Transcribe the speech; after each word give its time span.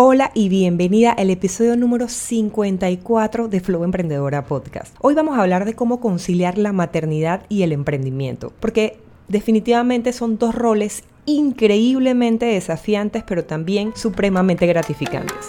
Hola 0.00 0.30
y 0.32 0.48
bienvenida 0.48 1.10
al 1.10 1.28
episodio 1.28 1.74
número 1.74 2.06
54 2.06 3.48
de 3.48 3.58
Flow 3.58 3.82
Emprendedora 3.82 4.44
Podcast. 4.44 4.94
Hoy 5.00 5.14
vamos 5.14 5.36
a 5.36 5.42
hablar 5.42 5.64
de 5.64 5.74
cómo 5.74 5.98
conciliar 5.98 6.56
la 6.56 6.70
maternidad 6.70 7.42
y 7.48 7.64
el 7.64 7.72
emprendimiento, 7.72 8.52
porque 8.60 9.00
definitivamente 9.26 10.12
son 10.12 10.38
dos 10.38 10.54
roles 10.54 11.02
increíblemente 11.26 12.46
desafiantes, 12.46 13.24
pero 13.24 13.44
también 13.44 13.92
supremamente 13.96 14.68
gratificantes. 14.68 15.48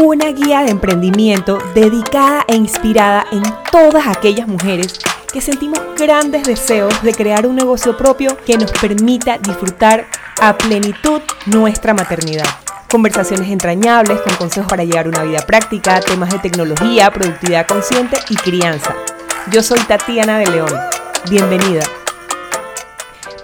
Una 0.00 0.30
guía 0.30 0.62
de 0.62 0.70
emprendimiento 0.70 1.58
dedicada 1.74 2.44
e 2.46 2.54
inspirada 2.54 3.26
en 3.32 3.42
todas 3.72 4.06
aquellas 4.06 4.46
mujeres 4.46 4.96
que 5.32 5.40
sentimos 5.40 5.80
grandes 5.98 6.44
deseos 6.44 7.02
de 7.02 7.14
crear 7.14 7.48
un 7.48 7.56
negocio 7.56 7.96
propio 7.96 8.36
que 8.46 8.58
nos 8.58 8.70
permita 8.70 9.38
disfrutar 9.38 10.06
a 10.40 10.56
plenitud 10.56 11.20
nuestra 11.46 11.94
maternidad 11.94 12.46
conversaciones 12.88 13.50
entrañables 13.50 14.20
con 14.22 14.34
consejos 14.36 14.70
para 14.70 14.84
llevar 14.84 15.08
una 15.08 15.22
vida 15.22 15.40
práctica, 15.40 16.00
temas 16.00 16.30
de 16.30 16.38
tecnología, 16.38 17.10
productividad 17.10 17.66
consciente 17.66 18.16
y 18.30 18.36
crianza. 18.36 18.96
Yo 19.52 19.62
soy 19.62 19.78
Tatiana 19.80 20.38
de 20.38 20.50
León. 20.50 20.72
Bienvenida. 21.30 21.82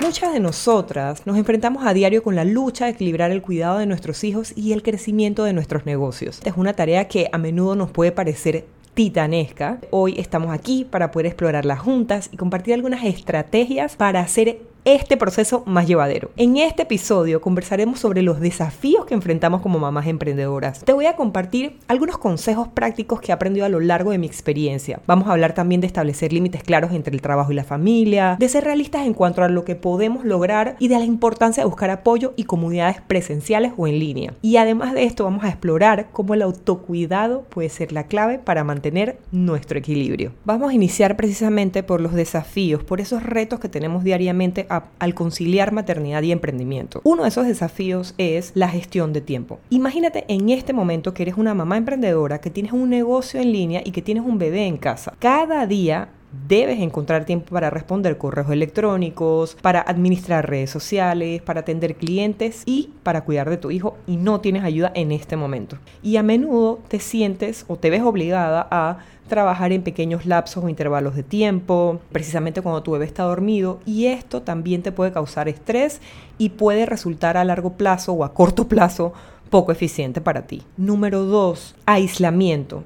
Muchas 0.01 0.32
de 0.32 0.41
nosotras 0.41 1.27
nos 1.27 1.37
enfrentamos 1.37 1.87
a 1.87 1.92
diario 1.92 2.23
con 2.23 2.34
la 2.34 2.45
lucha 2.45 2.87
de 2.87 2.92
equilibrar 2.92 3.30
el 3.30 3.42
cuidado 3.42 3.78
de 3.78 3.87
nuestros 3.87 4.24
hijos 4.24 4.52
y 4.56 4.73
el 4.73 4.82
crecimiento 4.82 5.45
de 5.45 5.52
nuestros 5.52 5.84
negocios. 5.84 6.40
Es 6.45 6.54
una 6.56 6.73
tarea 6.73 7.09
que 7.09 7.29
a 7.30 7.38
menudo 7.38 7.74
nos 7.74 7.90
puede 7.90 8.12
parecer 8.12 8.65
titanesca. 8.95 9.79
Hoy 9.90 10.15
estamos 10.18 10.54
aquí 10.54 10.87
para 10.88 11.10
poder 11.10 11.26
explorarlas 11.26 11.80
juntas 11.80 12.30
y 12.32 12.37
compartir 12.37 12.74
algunas 12.74 13.04
estrategias 13.04 13.96
para 13.96 14.20
hacer 14.20 14.60
este 14.84 15.16
proceso 15.16 15.62
más 15.65 15.87
llevadero. 15.87 16.30
En 16.37 16.59
este 16.59 16.83
episodio 16.83 17.41
conversaremos 17.41 17.98
sobre 17.98 18.20
los 18.20 18.38
desafíos 18.38 19.07
que 19.07 19.15
enfrentamos 19.15 19.62
como 19.62 19.79
mamás 19.79 20.07
emprendedoras. 20.07 20.84
Te 20.84 20.93
voy 20.93 21.07
a 21.07 21.16
compartir 21.16 21.79
algunos 21.88 22.19
consejos 22.19 22.69
prácticos 22.69 23.20
que 23.20 23.33
he 23.33 23.34
aprendido 23.34 23.65
a 23.65 23.70
lo 23.70 23.80
largo 23.80 24.10
de 24.10 24.18
mi 24.18 24.26
experiencia. 24.26 25.01
Vamos 25.07 25.29
a 25.29 25.32
hablar 25.32 25.54
también 25.54 25.80
de 25.80 25.87
establecer 25.87 26.35
límites 26.35 26.63
claros 26.63 26.93
entre 26.93 27.15
el 27.15 27.23
trabajo 27.23 27.51
y 27.51 27.54
la 27.54 27.65
familia, 27.65 28.37
de 28.38 28.49
ser 28.49 28.65
realistas 28.65 29.07
en 29.07 29.15
cuanto 29.15 29.43
a 29.43 29.49
lo 29.49 29.65
que 29.65 29.74
podemos 29.74 30.24
lograr 30.24 30.76
y 30.79 30.88
de 30.88 30.98
la 30.98 31.04
importancia 31.04 31.63
de 31.63 31.69
buscar 31.69 31.88
apoyo 31.88 32.35
y 32.37 32.45
comunidades 32.45 33.01
presenciales 33.01 33.73
o 33.79 33.87
en 33.87 33.98
línea. 33.98 34.35
Y 34.43 34.59
además 34.59 34.93
de 34.93 35.04
esto 35.04 35.24
vamos 35.24 35.45
a 35.45 35.48
explorar 35.48 36.09
cómo 36.13 36.35
el 36.35 36.43
autocuidado 36.43 37.43
puede 37.45 37.71
ser 37.71 37.93
la 37.93 38.04
clave 38.04 38.38
para 38.38 38.65
mantener 38.65 39.19
nuestro 39.32 39.79
equilibrio. 39.79 40.32
Vamos 40.45 40.71
a 40.71 40.74
iniciar 40.74 41.16
precisamente 41.16 41.82
por 41.82 42.02
los 42.02 42.13
desafíos, 42.13 42.85
por 42.85 43.01
esos 43.01 43.23
retos 43.23 43.60
que 43.60 43.71
tenemos 43.71 44.04
diariamente 44.04 44.66
al 44.98 45.14
conciliar 45.14 45.72
maternidad 45.72 46.22
y 46.22 46.32
emprendimiento. 46.32 47.00
Uno 47.04 47.22
de 47.22 47.28
esos 47.28 47.46
desafíos 47.46 48.14
es 48.18 48.52
la 48.54 48.68
gestión 48.68 49.12
de 49.12 49.20
tiempo. 49.20 49.58
Imagínate 49.70 50.24
en 50.28 50.50
este 50.50 50.72
momento 50.72 51.14
que 51.14 51.22
eres 51.22 51.36
una 51.36 51.54
mamá 51.54 51.76
emprendedora, 51.76 52.40
que 52.40 52.50
tienes 52.50 52.72
un 52.72 52.90
negocio 52.90 53.40
en 53.40 53.52
línea 53.52 53.82
y 53.84 53.92
que 53.92 54.02
tienes 54.02 54.24
un 54.24 54.38
bebé 54.38 54.66
en 54.66 54.76
casa. 54.76 55.14
Cada 55.18 55.66
día 55.66 56.08
debes 56.49 56.80
encontrar 56.80 57.24
tiempo 57.24 57.51
para 57.51 57.71
responder 57.71 58.18
correos 58.18 58.51
electrónicos, 58.51 59.57
para 59.60 59.80
administrar 59.80 60.49
redes 60.49 60.71
sociales, 60.71 61.43
para 61.43 61.60
atender 61.60 61.96
clientes 61.96 62.63
y 62.66 62.91
para 63.02 63.24
cuidar 63.24 63.51
de 63.51 63.57
tu 63.57 63.71
hijo 63.71 63.96
y 64.06 64.16
no 64.16 64.41
tienes 64.41 64.65
ayuda 64.65 64.93
en 64.94 65.12
este 65.12 65.37
momento. 65.37 65.78
Y 66.03 66.16
a 66.16 66.22
menudo 66.22 66.81
te 66.88 67.00
sientes 67.00 67.65
o 67.69 67.76
te 67.76 67.91
ves 67.91 68.03
obligada 68.03 68.66
a 68.71 68.99
trabajar 69.28 69.72
en 69.72 69.82
pequeños 69.82 70.26
lapsos 70.26 70.62
o 70.62 70.69
intervalos 70.69 71.15
de 71.16 71.22
tiempo, 71.22 72.00
precisamente 72.12 72.62
cuando 72.62 72.82
tu 72.82 72.93
bebé 72.93 73.06
está 73.06 73.22
dormido, 73.22 73.81
y 73.87 74.06
esto 74.06 74.43
también 74.43 74.82
te 74.82 74.93
puede 74.93 75.12
causar 75.12 75.48
estrés 75.48 76.00
y 76.37 76.50
puede 76.50 76.84
resultar 76.84 77.37
a 77.37 77.44
largo 77.44 77.72
plazo 77.72 78.12
o 78.12 78.25
a 78.25 78.34
corto 78.34 78.69
plazo 78.69 79.12
poco 79.50 79.72
eficiente 79.72 80.21
para 80.21 80.47
ti. 80.47 80.62
Número 80.76 81.25
2. 81.25 81.76
Aislamiento. 81.87 82.84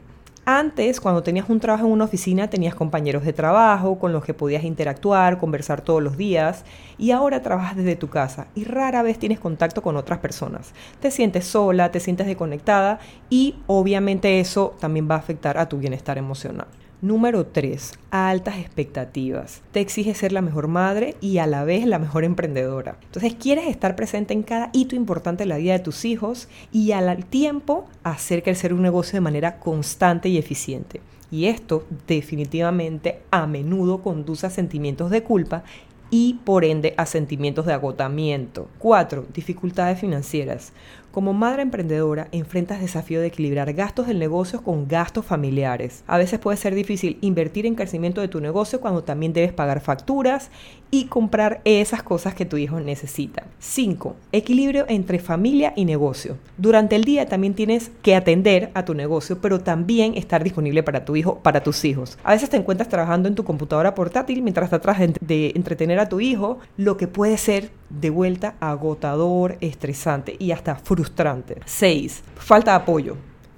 Antes, 0.50 0.98
cuando 0.98 1.22
tenías 1.22 1.50
un 1.50 1.60
trabajo 1.60 1.84
en 1.84 1.92
una 1.92 2.06
oficina, 2.06 2.48
tenías 2.48 2.74
compañeros 2.74 3.22
de 3.22 3.34
trabajo 3.34 3.98
con 3.98 4.14
los 4.14 4.24
que 4.24 4.32
podías 4.32 4.64
interactuar, 4.64 5.36
conversar 5.36 5.82
todos 5.82 6.02
los 6.02 6.16
días, 6.16 6.64
y 6.96 7.10
ahora 7.10 7.42
trabajas 7.42 7.76
desde 7.76 7.96
tu 7.96 8.08
casa 8.08 8.46
y 8.54 8.64
rara 8.64 9.02
vez 9.02 9.18
tienes 9.18 9.40
contacto 9.40 9.82
con 9.82 9.98
otras 9.98 10.20
personas. 10.20 10.72
Te 11.00 11.10
sientes 11.10 11.44
sola, 11.44 11.90
te 11.90 12.00
sientes 12.00 12.26
desconectada 12.26 12.98
y 13.28 13.56
obviamente 13.66 14.40
eso 14.40 14.74
también 14.80 15.06
va 15.06 15.16
a 15.16 15.18
afectar 15.18 15.58
a 15.58 15.68
tu 15.68 15.76
bienestar 15.76 16.16
emocional. 16.16 16.68
Número 17.00 17.46
3. 17.46 17.92
Altas 18.10 18.58
expectativas. 18.58 19.62
Te 19.70 19.78
exige 19.78 20.14
ser 20.14 20.32
la 20.32 20.42
mejor 20.42 20.66
madre 20.66 21.14
y 21.20 21.38
a 21.38 21.46
la 21.46 21.62
vez 21.62 21.86
la 21.86 22.00
mejor 22.00 22.24
emprendedora. 22.24 22.98
Entonces 23.04 23.36
quieres 23.36 23.68
estar 23.68 23.94
presente 23.94 24.34
en 24.34 24.42
cada 24.42 24.70
hito 24.72 24.96
importante 24.96 25.44
de 25.44 25.48
la 25.48 25.58
vida 25.58 25.74
de 25.74 25.78
tus 25.78 26.04
hijos 26.04 26.48
y 26.72 26.90
al 26.90 27.24
tiempo 27.24 27.86
hacer 28.02 28.42
crecer 28.42 28.74
un 28.74 28.82
negocio 28.82 29.12
de 29.12 29.20
manera 29.20 29.60
constante 29.60 30.28
y 30.28 30.38
eficiente. 30.38 31.00
Y 31.30 31.44
esto 31.46 31.86
definitivamente 32.08 33.20
a 33.30 33.46
menudo 33.46 34.02
conduce 34.02 34.48
a 34.48 34.50
sentimientos 34.50 35.10
de 35.10 35.22
culpa 35.22 35.62
y 36.10 36.40
por 36.44 36.64
ende 36.64 36.94
a 36.96 37.06
sentimientos 37.06 37.66
de 37.66 37.74
agotamiento. 37.74 38.68
4. 38.78 39.26
Dificultades 39.32 40.00
financieras. 40.00 40.72
Como 41.10 41.32
madre 41.32 41.62
emprendedora, 41.62 42.28
enfrentas 42.32 42.80
desafío 42.80 43.20
de 43.20 43.28
equilibrar 43.28 43.72
gastos 43.72 44.06
del 44.06 44.18
negocio 44.18 44.62
con 44.62 44.86
gastos 44.86 45.24
familiares. 45.24 46.04
A 46.06 46.18
veces 46.18 46.38
puede 46.38 46.58
ser 46.58 46.74
difícil 46.74 47.16
invertir 47.22 47.64
en 47.64 47.76
crecimiento 47.76 48.20
de 48.20 48.28
tu 48.28 48.40
negocio 48.40 48.80
cuando 48.80 49.02
también 49.04 49.32
debes 49.32 49.54
pagar 49.54 49.80
facturas 49.80 50.50
y 50.90 51.06
comprar 51.06 51.60
esas 51.64 52.02
cosas 52.02 52.34
que 52.34 52.44
tu 52.44 52.58
hijo 52.58 52.80
necesita. 52.80 53.44
5. 53.58 54.16
Equilibrio 54.32 54.84
entre 54.88 55.18
familia 55.18 55.72
y 55.76 55.86
negocio. 55.86 56.36
Durante 56.58 56.96
el 56.96 57.04
día 57.04 57.26
también 57.26 57.54
tienes 57.54 57.90
que 58.02 58.14
atender 58.14 58.70
a 58.74 58.84
tu 58.84 58.92
negocio, 58.94 59.40
pero 59.40 59.60
también 59.60 60.14
estar 60.14 60.44
disponible 60.44 60.82
para 60.82 61.06
tu 61.06 61.16
hijo, 61.16 61.38
para 61.40 61.62
tus 61.62 61.84
hijos. 61.86 62.18
A 62.22 62.32
veces 62.32 62.50
te 62.50 62.58
encuentras 62.58 62.88
trabajando 62.90 63.28
en 63.28 63.34
tu 63.34 63.44
computadora 63.44 63.94
portátil 63.94 64.42
mientras 64.42 64.68
tratas 64.68 64.98
de 65.20 65.52
entretener 65.54 65.98
a 66.00 66.08
tu 66.08 66.20
hijo, 66.20 66.58
lo 66.76 66.98
que 66.98 67.08
puede 67.08 67.38
ser 67.38 67.70
de 67.90 68.10
vuelta 68.10 68.54
agotador, 68.60 69.56
estresante 69.60 70.36
y 70.38 70.52
hasta 70.52 70.76
frustrante. 70.76 71.60
6. 71.64 72.22
Falta 72.36 72.72
de 72.72 72.76
apoyo. 72.78 73.16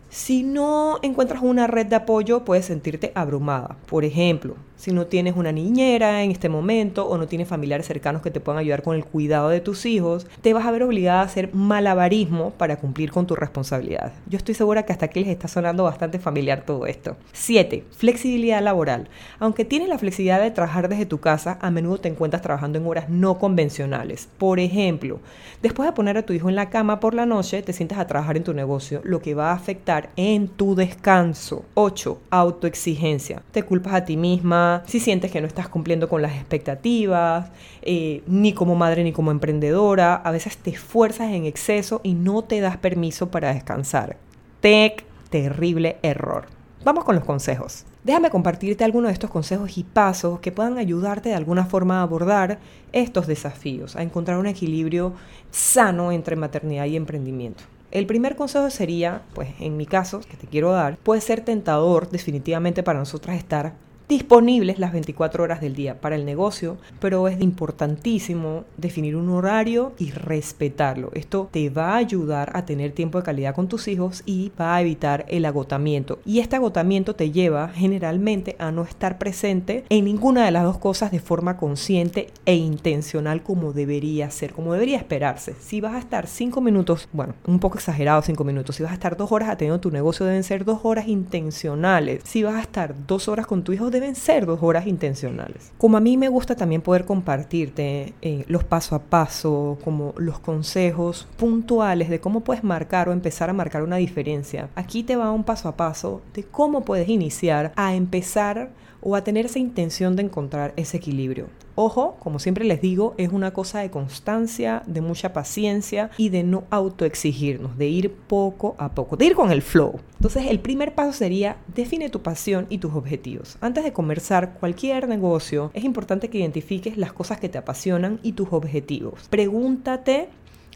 Si 0.09 0.43
no 0.43 0.99
encuentras 1.03 1.43
una 1.43 1.67
red 1.67 1.87
de 1.87 1.97
apoyo, 1.97 2.45
puedes 2.45 2.67
sentirte 2.67 3.13
abrumada. 3.15 3.77
Por 3.87 4.05
ejemplo, 4.05 4.57
si 4.81 4.93
no 4.93 5.07
tienes 5.07 5.37
una 5.37 5.53
niñera 5.53 6.23
en 6.23 6.31
este 6.31 6.49
momento 6.49 7.07
o 7.07 7.19
no 7.19 7.27
tienes 7.27 7.47
familiares 7.47 7.87
cercanos 7.87 8.23
que 8.23 8.31
te 8.31 8.41
puedan 8.41 8.59
ayudar 8.59 8.83
con 8.83 8.97
el 8.97 9.05
cuidado 9.05 9.51
de 9.51 9.61
tus 9.61 9.85
hijos, 9.85 10.27
te 10.41 10.55
vas 10.55 10.65
a 10.65 10.71
ver 10.71 10.83
obligada 10.83 11.21
a 11.21 11.25
hacer 11.25 11.53
malabarismo 11.53 12.53
para 12.53 12.77
cumplir 12.77 13.11
con 13.11 13.27
tu 13.27 13.37
responsabilidad. 13.37 14.15
Yo 14.27 14.39
estoy 14.39 14.55
segura 14.55 14.87
que 14.87 14.93
hasta 14.93 15.05
aquí 15.05 15.21
les 15.21 15.29
está 15.29 15.49
sonando 15.49 15.85
bastante 15.85 16.19
familiar 16.19 16.65
todo 16.65 16.87
esto. 16.87 17.19
7. 17.33 17.85
Flexibilidad 17.91 18.63
laboral. 18.63 19.09
Aunque 19.39 19.67
tienes 19.67 19.91
la 19.91 19.99
flexibilidad 19.99 20.41
de 20.41 20.51
trabajar 20.51 20.89
desde 20.89 21.05
tu 21.05 21.21
casa, 21.21 21.59
a 21.61 21.71
menudo 21.71 21.99
te 21.99 22.09
encuentras 22.09 22.41
trabajando 22.41 22.79
en 22.79 22.87
horas 22.87 23.11
no 23.11 23.39
convencionales. 23.39 24.31
Por 24.39 24.61
ejemplo, 24.61 25.21
después 25.63 25.87
de 25.87 25.93
poner 25.93 26.17
a 26.17 26.23
tu 26.23 26.33
hijo 26.33 26.49
en 26.49 26.57
la 26.57 26.71
cama 26.71 27.01
por 27.01 27.13
la 27.13 27.27
noche, 27.27 27.61
te 27.61 27.75
sientas 27.75 27.99
a 27.99 28.07
trabajar 28.07 28.39
en 28.39 28.45
tu 28.45 28.55
negocio, 28.55 29.03
lo 29.05 29.21
que 29.21 29.35
va 29.35 29.51
a 29.51 29.57
afectar 29.57 30.09
en 30.17 30.49
tu 30.49 30.75
descanso. 30.75 31.67
8. 31.75 32.19
Autoexigencia. 32.31 33.43
Te 33.53 33.63
culpas 33.63 33.93
a 33.93 34.05
ti 34.07 34.17
misma 34.17 34.70
si 34.87 35.01
sientes 35.01 35.31
que 35.31 35.41
no 35.41 35.47
estás 35.47 35.69
cumpliendo 35.69 36.09
con 36.09 36.23
las 36.23 36.35
expectativas, 36.35 37.51
eh, 37.83 38.23
ni 38.27 38.53
como 38.53 38.75
madre 38.75 39.05
ni 39.05 39.13
como 39.13 39.31
emprendedora, 39.31 40.15
a 40.15 40.31
veces 40.31 40.57
te 40.57 40.71
esfuerzas 40.71 41.33
en 41.33 41.45
exceso 41.45 42.01
y 42.03 42.15
no 42.15 42.43
te 42.43 42.61
das 42.61 42.77
permiso 42.77 43.31
para 43.31 43.53
descansar. 43.55 44.17
Tec, 44.61 45.05
terrible 45.31 45.99
error. 46.03 46.47
Vamos 46.83 47.05
con 47.05 47.15
los 47.15 47.25
consejos. 47.25 47.85
Déjame 48.05 48.31
compartirte 48.31 48.85
algunos 48.85 49.09
de 49.09 49.13
estos 49.13 49.31
consejos 49.31 49.77
y 49.77 49.85
pasos 49.85 50.41
que 50.41 50.53
puedan 50.53 50.79
ayudarte 50.79 51.29
de 51.29 51.35
alguna 51.35 51.67
forma 51.67 51.99
a 51.99 52.03
abordar 52.03 52.59
estos 52.93 53.27
desafíos, 53.27 53.97
a 53.97 54.03
encontrar 54.03 54.39
un 54.39 54.47
equilibrio 54.47 55.13
sano 55.51 56.11
entre 56.11 56.37
maternidad 56.37 56.87
y 56.87 56.97
emprendimiento. 56.97 57.65
El 57.91 58.07
primer 58.07 58.37
consejo 58.37 58.71
sería, 58.71 59.23
pues 59.35 59.51
en 59.59 59.77
mi 59.77 59.85
caso, 59.85 60.21
que 60.21 60.37
te 60.37 60.47
quiero 60.47 60.71
dar, 60.71 60.97
puede 60.97 61.21
ser 61.21 61.43
tentador 61.43 62.09
definitivamente 62.09 62.83
para 62.83 63.01
nosotras 63.01 63.37
estar 63.37 63.75
disponibles 64.11 64.81
las 64.81 64.93
24 64.93 65.45
horas 65.45 65.61
del 65.61 65.77
día 65.77 66.01
para 66.01 66.17
el 66.17 66.25
negocio, 66.25 66.79
pero 66.99 67.29
es 67.29 67.41
importantísimo 67.41 68.65
definir 68.77 69.15
un 69.15 69.29
horario 69.29 69.93
y 69.99 70.11
respetarlo. 70.11 71.13
Esto 71.15 71.49
te 71.53 71.71
va 71.71 71.93
a 71.93 71.99
ayudar 71.99 72.51
a 72.55 72.65
tener 72.65 72.91
tiempo 72.91 73.19
de 73.19 73.25
calidad 73.25 73.55
con 73.55 73.69
tus 73.69 73.87
hijos 73.87 74.25
y 74.27 74.51
va 74.61 74.75
a 74.75 74.81
evitar 74.81 75.27
el 75.29 75.45
agotamiento. 75.45 76.19
Y 76.27 76.41
este 76.41 76.57
agotamiento 76.57 77.15
te 77.15 77.31
lleva 77.31 77.69
generalmente 77.69 78.57
a 78.59 78.73
no 78.73 78.83
estar 78.83 79.17
presente 79.17 79.85
en 79.89 80.07
ninguna 80.07 80.45
de 80.45 80.51
las 80.51 80.65
dos 80.65 80.79
cosas 80.79 81.13
de 81.13 81.21
forma 81.21 81.57
consciente 81.57 82.31
e 82.47 82.57
intencional 82.57 83.45
como 83.45 83.73
debería 83.73 84.29
ser, 84.31 84.55
como 84.55 84.73
debería 84.73 84.99
esperarse. 84.99 85.55
Si 85.61 85.81
vas 85.81 85.95
a 85.95 86.01
estar 86.01 86.27
5 86.27 86.61
minutos, 86.61 87.09
bueno, 87.13 87.35
un 87.47 87.61
poco 87.61 87.79
exagerado 87.79 88.23
5 88.23 88.43
minutos, 88.43 88.75
si 88.75 88.83
vas 88.83 88.91
a 88.91 88.95
estar 88.95 89.17
2 89.17 89.31
horas 89.31 89.51
atendiendo 89.51 89.81
tu 89.81 89.93
negocio, 89.93 90.27
deben 90.27 90.43
ser 90.43 90.65
2 90.65 90.81
horas 90.83 91.07
intencionales. 91.07 92.23
Si 92.25 92.43
vas 92.43 92.57
a 92.57 92.61
estar 92.61 92.97
2 93.07 93.29
horas 93.29 93.47
con 93.47 93.63
tu 93.63 93.73
hijo, 93.73 93.89
deben 94.01 94.15
ser 94.15 94.47
dos 94.47 94.61
horas 94.63 94.87
intencionales. 94.87 95.73
Como 95.79 95.97
a 95.97 96.01
mí 96.01 96.17
me 96.17 96.29
gusta 96.29 96.57
también 96.57 96.83
poder 96.83 97.05
compartirte 97.05 98.15
eh, 98.23 98.45
los 98.49 98.65
paso 98.65 98.95
a 98.95 99.03
paso, 99.03 99.79
como 99.85 100.15
los 100.17 100.39
consejos 100.39 101.29
puntuales 101.37 102.09
de 102.09 102.21
cómo 102.21 102.41
puedes 102.41 102.65
marcar 102.65 103.09
o 103.09 103.13
empezar 103.13 103.51
a 103.51 103.53
marcar 103.53 103.83
una 103.83 103.97
diferencia. 103.97 104.69
Aquí 104.75 105.03
te 105.03 105.17
va 105.17 105.31
un 105.31 105.45
paso 105.45 105.69
a 105.69 105.77
paso 105.77 106.23
de 106.35 106.45
cómo 106.45 106.85
puedes 106.85 107.09
iniciar 107.09 107.73
a 107.77 107.95
empezar 107.95 108.71
o 109.03 109.17
a 109.17 109.25
tener 109.25 109.47
esa 109.47 109.59
intención 109.59 110.17
de 110.17 110.23
encontrar 110.23 110.73
ese 110.77 110.99
equilibrio. 110.99 111.47
Ojo, 111.75 112.17
como 112.19 112.39
siempre 112.39 112.65
les 112.65 112.83
digo, 112.83 113.15
es 113.17 113.33
una 113.33 113.53
cosa 113.53 113.81
de 113.81 113.91
constancia, 113.91 114.83
de 114.87 115.01
mucha 115.01 115.33
paciencia 115.33 116.11
y 116.19 116.29
de 116.29 116.43
no 116.43 116.65
autoexigirnos, 116.69 117.79
de 117.79 117.89
ir 117.89 118.13
poco 118.13 118.75
a 118.77 118.91
poco, 118.95 119.17
de 119.17 119.27
ir 119.27 119.35
con 119.35 119.51
el 119.51 119.63
flow. 119.63 120.01
Entonces, 120.19 120.47
el 120.51 120.61
primer 120.61 120.95
paso 120.95 121.15
sería 121.15 121.57
define 121.75 122.11
tu 122.11 122.21
pasión 122.21 122.67
y 122.69 122.79
tus 122.79 122.93
objetivos. 122.95 123.57
Antes 123.63 123.85
de 123.85 123.95
comenzar 123.95 124.59
cualquier 124.61 125.09
negocio, 125.09 125.71
es 125.73 125.85
importante 125.85 126.29
que 126.29 126.39
identifiques 126.39 126.99
las 126.99 127.15
cosas 127.15 127.41
que 127.41 127.49
te 127.49 127.57
apasionan 127.57 128.21
y 128.23 128.33
tus 128.33 128.49
objetivos. 128.53 129.29
Pregúntate 129.31 130.29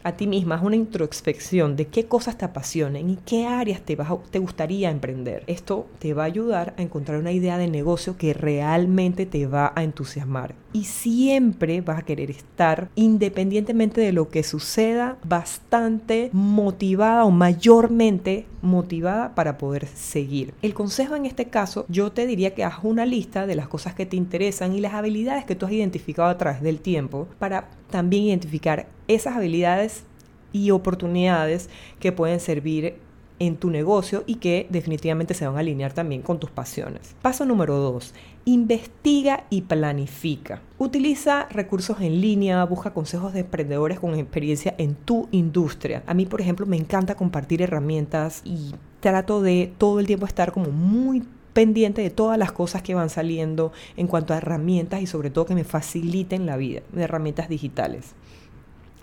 a 0.05 0.11
ti 0.11 0.27
misma, 0.27 0.55
es 0.55 0.61
una 0.61 0.75
introspección 0.75 1.75
de 1.75 1.87
qué 1.87 2.05
cosas 2.05 2.37
te 2.37 2.45
apasionan 2.45 3.09
y 3.09 3.17
qué 3.25 3.47
áreas 3.47 3.81
te, 3.81 3.97
te 4.29 4.37
gustaría 4.37 4.91
emprender. 4.91 5.43
Esto 5.47 5.87
te 5.97 6.13
va 6.13 6.23
a 6.23 6.27
ayudar 6.27 6.75
a 6.77 6.83
encontrar 6.83 7.17
una 7.19 7.31
idea 7.31 7.57
de 7.57 7.67
negocio 7.67 8.15
que 8.15 8.35
realmente 8.35 9.25
te 9.25 9.47
va 9.47 9.73
a 9.75 9.83
entusiasmar. 9.83 10.53
Y 10.73 10.83
siempre 10.83 11.81
vas 11.81 11.99
a 11.99 12.05
querer 12.05 12.29
estar, 12.29 12.89
independientemente 12.93 13.99
de 13.99 14.11
lo 14.11 14.29
que 14.29 14.43
suceda, 14.43 15.17
bastante 15.23 16.29
motivada 16.33 17.25
o 17.25 17.31
mayormente 17.31 18.45
motivada 18.61 19.33
para 19.33 19.57
poder 19.57 19.87
seguir. 19.87 20.53
El 20.61 20.75
consejo 20.75 21.15
en 21.15 21.25
este 21.25 21.45
caso, 21.45 21.85
yo 21.87 22.11
te 22.11 22.27
diría 22.27 22.53
que 22.53 22.63
haz 22.63 22.75
una 22.83 23.07
lista 23.07 23.47
de 23.47 23.55
las 23.55 23.67
cosas 23.67 23.95
que 23.95 24.05
te 24.05 24.17
interesan 24.17 24.75
y 24.75 24.81
las 24.81 24.93
habilidades 24.93 25.45
que 25.45 25.55
tú 25.55 25.65
has 25.65 25.71
identificado 25.71 26.29
a 26.29 26.37
través 26.37 26.61
del 26.61 26.79
tiempo 26.79 27.27
para 27.39 27.69
también 27.89 28.23
identificar 28.25 28.87
esas 29.07 29.35
habilidades 29.35 30.03
y 30.51 30.71
oportunidades 30.71 31.69
que 31.99 32.11
pueden 32.11 32.39
servir 32.39 32.95
en 33.39 33.57
tu 33.57 33.69
negocio 33.69 34.23
y 34.25 34.35
que 34.35 34.67
definitivamente 34.69 35.33
se 35.33 35.45
van 35.45 35.57
a 35.57 35.59
alinear 35.59 35.93
también 35.93 36.21
con 36.21 36.39
tus 36.39 36.49
pasiones. 36.49 37.15
Paso 37.21 37.45
número 37.45 37.75
dos, 37.75 38.13
investiga 38.45 39.45
y 39.49 39.63
planifica. 39.63 40.61
Utiliza 40.77 41.47
recursos 41.49 41.99
en 42.01 42.21
línea, 42.21 42.63
busca 42.65 42.93
consejos 42.93 43.33
de 43.33 43.41
emprendedores 43.41 43.99
con 43.99 44.15
experiencia 44.15 44.75
en 44.77 44.95
tu 44.95 45.27
industria. 45.31 46.03
A 46.07 46.13
mí, 46.13 46.25
por 46.25 46.41
ejemplo, 46.41 46.65
me 46.65 46.77
encanta 46.77 47.15
compartir 47.15 47.61
herramientas 47.61 48.41
y 48.45 48.73
trato 49.01 49.41
de 49.41 49.73
todo 49.77 49.99
el 49.99 50.07
tiempo 50.07 50.25
estar 50.25 50.51
como 50.51 50.69
muy 50.69 51.23
pendiente 51.53 52.01
de 52.01 52.09
todas 52.09 52.37
las 52.37 52.51
cosas 52.51 52.81
que 52.81 52.95
van 52.95 53.09
saliendo 53.09 53.71
en 53.95 54.07
cuanto 54.07 54.33
a 54.33 54.37
herramientas 54.37 55.01
y 55.01 55.07
sobre 55.07 55.29
todo 55.29 55.45
que 55.45 55.55
me 55.55 55.63
faciliten 55.63 56.45
la 56.45 56.57
vida, 56.57 56.81
de 56.91 57.03
herramientas 57.03 57.47
digitales. 57.47 58.13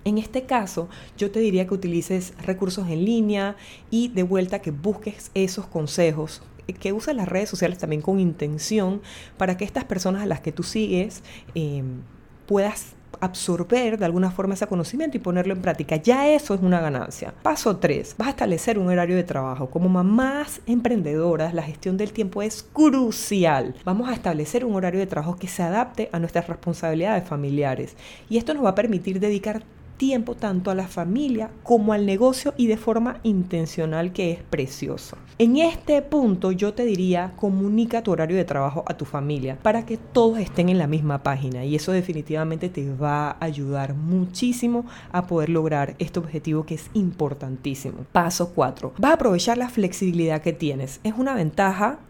En 0.05 0.19
este 0.19 0.45
caso, 0.45 0.89
yo 1.17 1.31
te 1.31 1.41
diría 1.41 1.67
que 1.67 1.75
utilices 1.75 2.35
recursos 2.45 2.89
en 2.89 3.05
línea 3.05 3.57
y 3.91 4.09
de 4.09 4.23
vuelta 4.23 4.61
que 4.61 4.71
busques 4.71 5.31
esos 5.35 5.67
consejos 5.67 6.43
que 6.73 6.93
uses 6.93 7.15
las 7.15 7.29
redes 7.29 7.49
sociales 7.49 7.79
también 7.79 8.03
con 8.03 8.21
intención 8.21 9.03
para 9.37 9.57
que 9.57 9.65
estas 9.65 9.85
personas 9.85 10.23
a 10.23 10.27
las 10.27 10.41
que 10.41 10.53
tú 10.53 10.63
sigues 10.63 11.23
eh, 11.55 11.83
puedas 12.47 12.95
absorber 13.21 13.99
de 13.99 14.05
alguna 14.05 14.31
forma 14.31 14.55
ese 14.55 14.67
conocimiento 14.67 15.17
y 15.17 15.21
ponerlo 15.21 15.53
en 15.53 15.63
práctica. 15.63 15.97
Ya 15.97 16.29
eso 16.29 16.55
es 16.55 16.61
una 16.61 16.81
ganancia. 16.81 17.33
Paso 17.43 17.77
3. 17.77 18.17
Vas 18.19 18.29
a 18.29 18.31
establecer 18.31 18.79
un 18.79 18.89
horario 18.89 19.15
de 19.15 19.23
trabajo. 19.23 19.71
Como 19.71 19.89
mamás 19.89 20.61
emprendedoras, 20.67 21.55
la 21.55 21.63
gestión 21.63 21.97
del 21.97 22.13
tiempo 22.13 22.43
es 22.43 22.65
crucial. 22.73 23.77
Vamos 23.85 24.09
a 24.09 24.15
establecer 24.15 24.65
un 24.65 24.75
horario 24.75 24.99
de 24.99 25.07
trabajo 25.07 25.37
que 25.37 25.47
se 25.47 25.63
adapte 25.63 26.09
a 26.11 26.19
nuestras 26.19 26.49
responsabilidades 26.49 27.29
familiares. 27.29 27.97
Y 28.29 28.39
esto 28.39 28.55
nos 28.55 28.65
va 28.65 28.71
a 28.71 28.75
permitir 28.75 29.21
dedicar 29.21 29.63
tiempo 30.03 30.35
tanto 30.35 30.73
a 30.73 30.75
la 30.75 30.89
familia 30.89 31.53
como 31.63 31.93
al 31.93 32.07
negocio 32.07 32.55
y 32.57 32.67
de 32.67 32.77
forma 32.77 33.21
intencional 33.23 34.13
que 34.13 34.33
es 34.33 34.43
precioso. 34.43 35.17
En 35.39 35.59
este 35.59 36.03
punto 36.03 36.51
yo 36.51 36.75
te 36.75 36.85
diría 36.85 37.35
comunica 37.37 38.03
tu 38.03 38.11
horario 38.11 38.37
de 38.37 38.45
trabajo 38.45 38.83
a 38.89 38.97
tu 38.97 39.05
familia 39.05 39.61
para 39.63 39.87
que 39.87 39.99
todos 39.99 40.41
estén 40.41 40.71
en 40.71 40.79
la 40.79 40.89
misma 40.89 41.23
página 41.23 41.65
y 41.65 41.77
eso 41.77 41.93
definitivamente 41.93 42.69
te 42.69 42.93
va 42.93 43.31
a 43.31 43.45
ayudar 43.45 43.95
muchísimo 43.95 44.87
a 45.13 45.29
poder 45.29 45.51
lograr 45.51 45.95
este 46.01 46.19
objetivo 46.19 46.67
que 46.67 46.75
es 46.75 46.91
importantísimo. 46.95 47.99
Paso 48.11 48.53
4. 48.57 48.95
Vas 48.99 49.11
a 49.13 49.15
aprovechar 49.15 49.57
la 49.57 49.69
flexibilidad 49.69 50.43
que 50.43 50.53
tienes. 50.53 50.99
Es 51.05 51.15
una 51.17 51.35
ventaja 51.35 52.01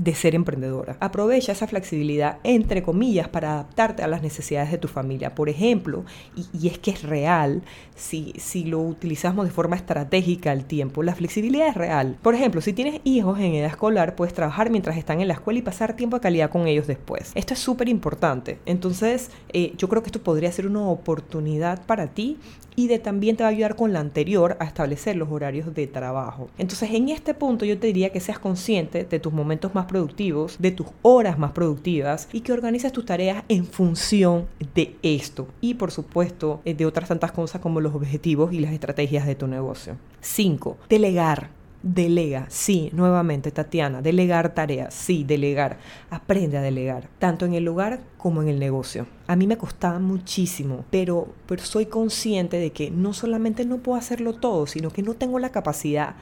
de 0.00 0.14
ser 0.14 0.34
emprendedora. 0.34 0.96
Aprovecha 0.98 1.52
esa 1.52 1.66
flexibilidad, 1.66 2.38
entre 2.42 2.82
comillas, 2.82 3.28
para 3.28 3.52
adaptarte 3.52 4.02
a 4.02 4.06
las 4.06 4.22
necesidades 4.22 4.70
de 4.70 4.78
tu 4.78 4.88
familia. 4.88 5.34
Por 5.34 5.50
ejemplo, 5.50 6.06
y, 6.34 6.68
es 6.68 6.78
que 6.78 6.90
es 6.90 7.02
real, 7.02 7.62
si, 7.96 8.32
si 8.38 8.64
lo 8.64 8.80
utilizamos 8.80 9.44
de 9.44 9.52
forma 9.52 9.76
estratégica 9.76 10.52
al 10.52 10.64
tiempo, 10.64 11.02
la 11.02 11.14
flexibilidad 11.14 11.68
es 11.68 11.74
real. 11.74 12.16
Por 12.22 12.34
ejemplo, 12.34 12.62
si 12.62 12.72
tienes 12.72 13.02
hijos 13.04 13.38
en 13.40 13.52
edad 13.52 13.68
escolar, 13.68 14.14
puedes 14.14 14.32
trabajar 14.32 14.70
mientras 14.70 14.96
están 14.96 15.20
en 15.20 15.28
la 15.28 15.34
escuela 15.34 15.58
y 15.58 15.62
pasar 15.62 15.94
tiempo 15.94 16.16
de 16.16 16.22
calidad 16.22 16.48
con 16.48 16.66
ellos 16.66 16.86
después. 16.86 17.32
Esto 17.34 17.52
es 17.52 17.60
súper 17.60 17.90
importante. 17.90 18.58
Entonces, 18.64 19.30
eh, 19.52 19.74
yo 19.76 19.90
creo 19.90 20.02
que 20.02 20.08
esto 20.08 20.22
podría 20.22 20.50
ser 20.50 20.66
una 20.66 20.88
oportunidad 20.88 21.84
para 21.84 22.06
ti 22.06 22.38
y 22.76 22.88
de 22.88 22.98
también 22.98 23.36
te 23.36 23.42
va 23.42 23.48
a 23.48 23.52
ayudar 23.52 23.76
con 23.76 23.92
la 23.92 24.00
anterior 24.00 24.56
a 24.58 24.64
establecer 24.64 25.16
los 25.16 25.30
horarios 25.30 25.74
de 25.74 25.86
trabajo. 25.86 26.48
Entonces, 26.56 26.90
en 26.92 27.10
este 27.10 27.34
punto 27.34 27.64
yo 27.64 27.78
te 27.78 27.88
diría 27.88 28.10
que 28.10 28.20
seas 28.20 28.38
consciente 28.38 29.04
de 29.04 29.20
tus 29.20 29.32
momentos 29.32 29.74
más 29.74 29.86
productivos, 29.90 30.56
de 30.60 30.70
tus 30.70 30.86
horas 31.02 31.36
más 31.36 31.50
productivas 31.50 32.28
y 32.32 32.42
que 32.42 32.52
organices 32.52 32.92
tus 32.92 33.04
tareas 33.04 33.42
en 33.48 33.66
función 33.66 34.46
de 34.74 34.96
esto. 35.02 35.48
Y 35.60 35.74
por 35.74 35.90
supuesto, 35.90 36.60
eh, 36.64 36.74
de 36.74 36.86
otras 36.86 37.08
tantas 37.08 37.32
cosas 37.32 37.60
como 37.60 37.80
los 37.80 37.92
objetivos 37.92 38.52
y 38.52 38.60
las 38.60 38.72
estrategias 38.72 39.26
de 39.26 39.34
tu 39.34 39.48
negocio. 39.48 39.96
5. 40.20 40.78
Delegar. 40.88 41.50
Delega, 41.82 42.44
sí, 42.50 42.90
nuevamente 42.92 43.50
Tatiana, 43.52 44.02
delegar 44.02 44.54
tareas, 44.54 44.92
sí, 44.92 45.24
delegar. 45.24 45.78
Aprende 46.10 46.58
a 46.58 46.60
delegar, 46.60 47.08
tanto 47.18 47.46
en 47.46 47.54
el 47.54 47.64
lugar 47.64 48.00
como 48.18 48.42
en 48.42 48.48
el 48.48 48.58
negocio. 48.58 49.06
A 49.26 49.34
mí 49.34 49.46
me 49.46 49.56
costaba 49.56 49.98
muchísimo, 49.98 50.84
pero, 50.90 51.28
pero 51.46 51.64
soy 51.64 51.86
consciente 51.86 52.58
de 52.58 52.70
que 52.70 52.90
no 52.90 53.14
solamente 53.14 53.64
no 53.64 53.78
puedo 53.78 53.98
hacerlo 53.98 54.34
todo, 54.34 54.66
sino 54.66 54.90
que 54.90 55.02
no 55.02 55.14
tengo 55.14 55.38
la 55.38 55.52
capacidad 55.52 56.16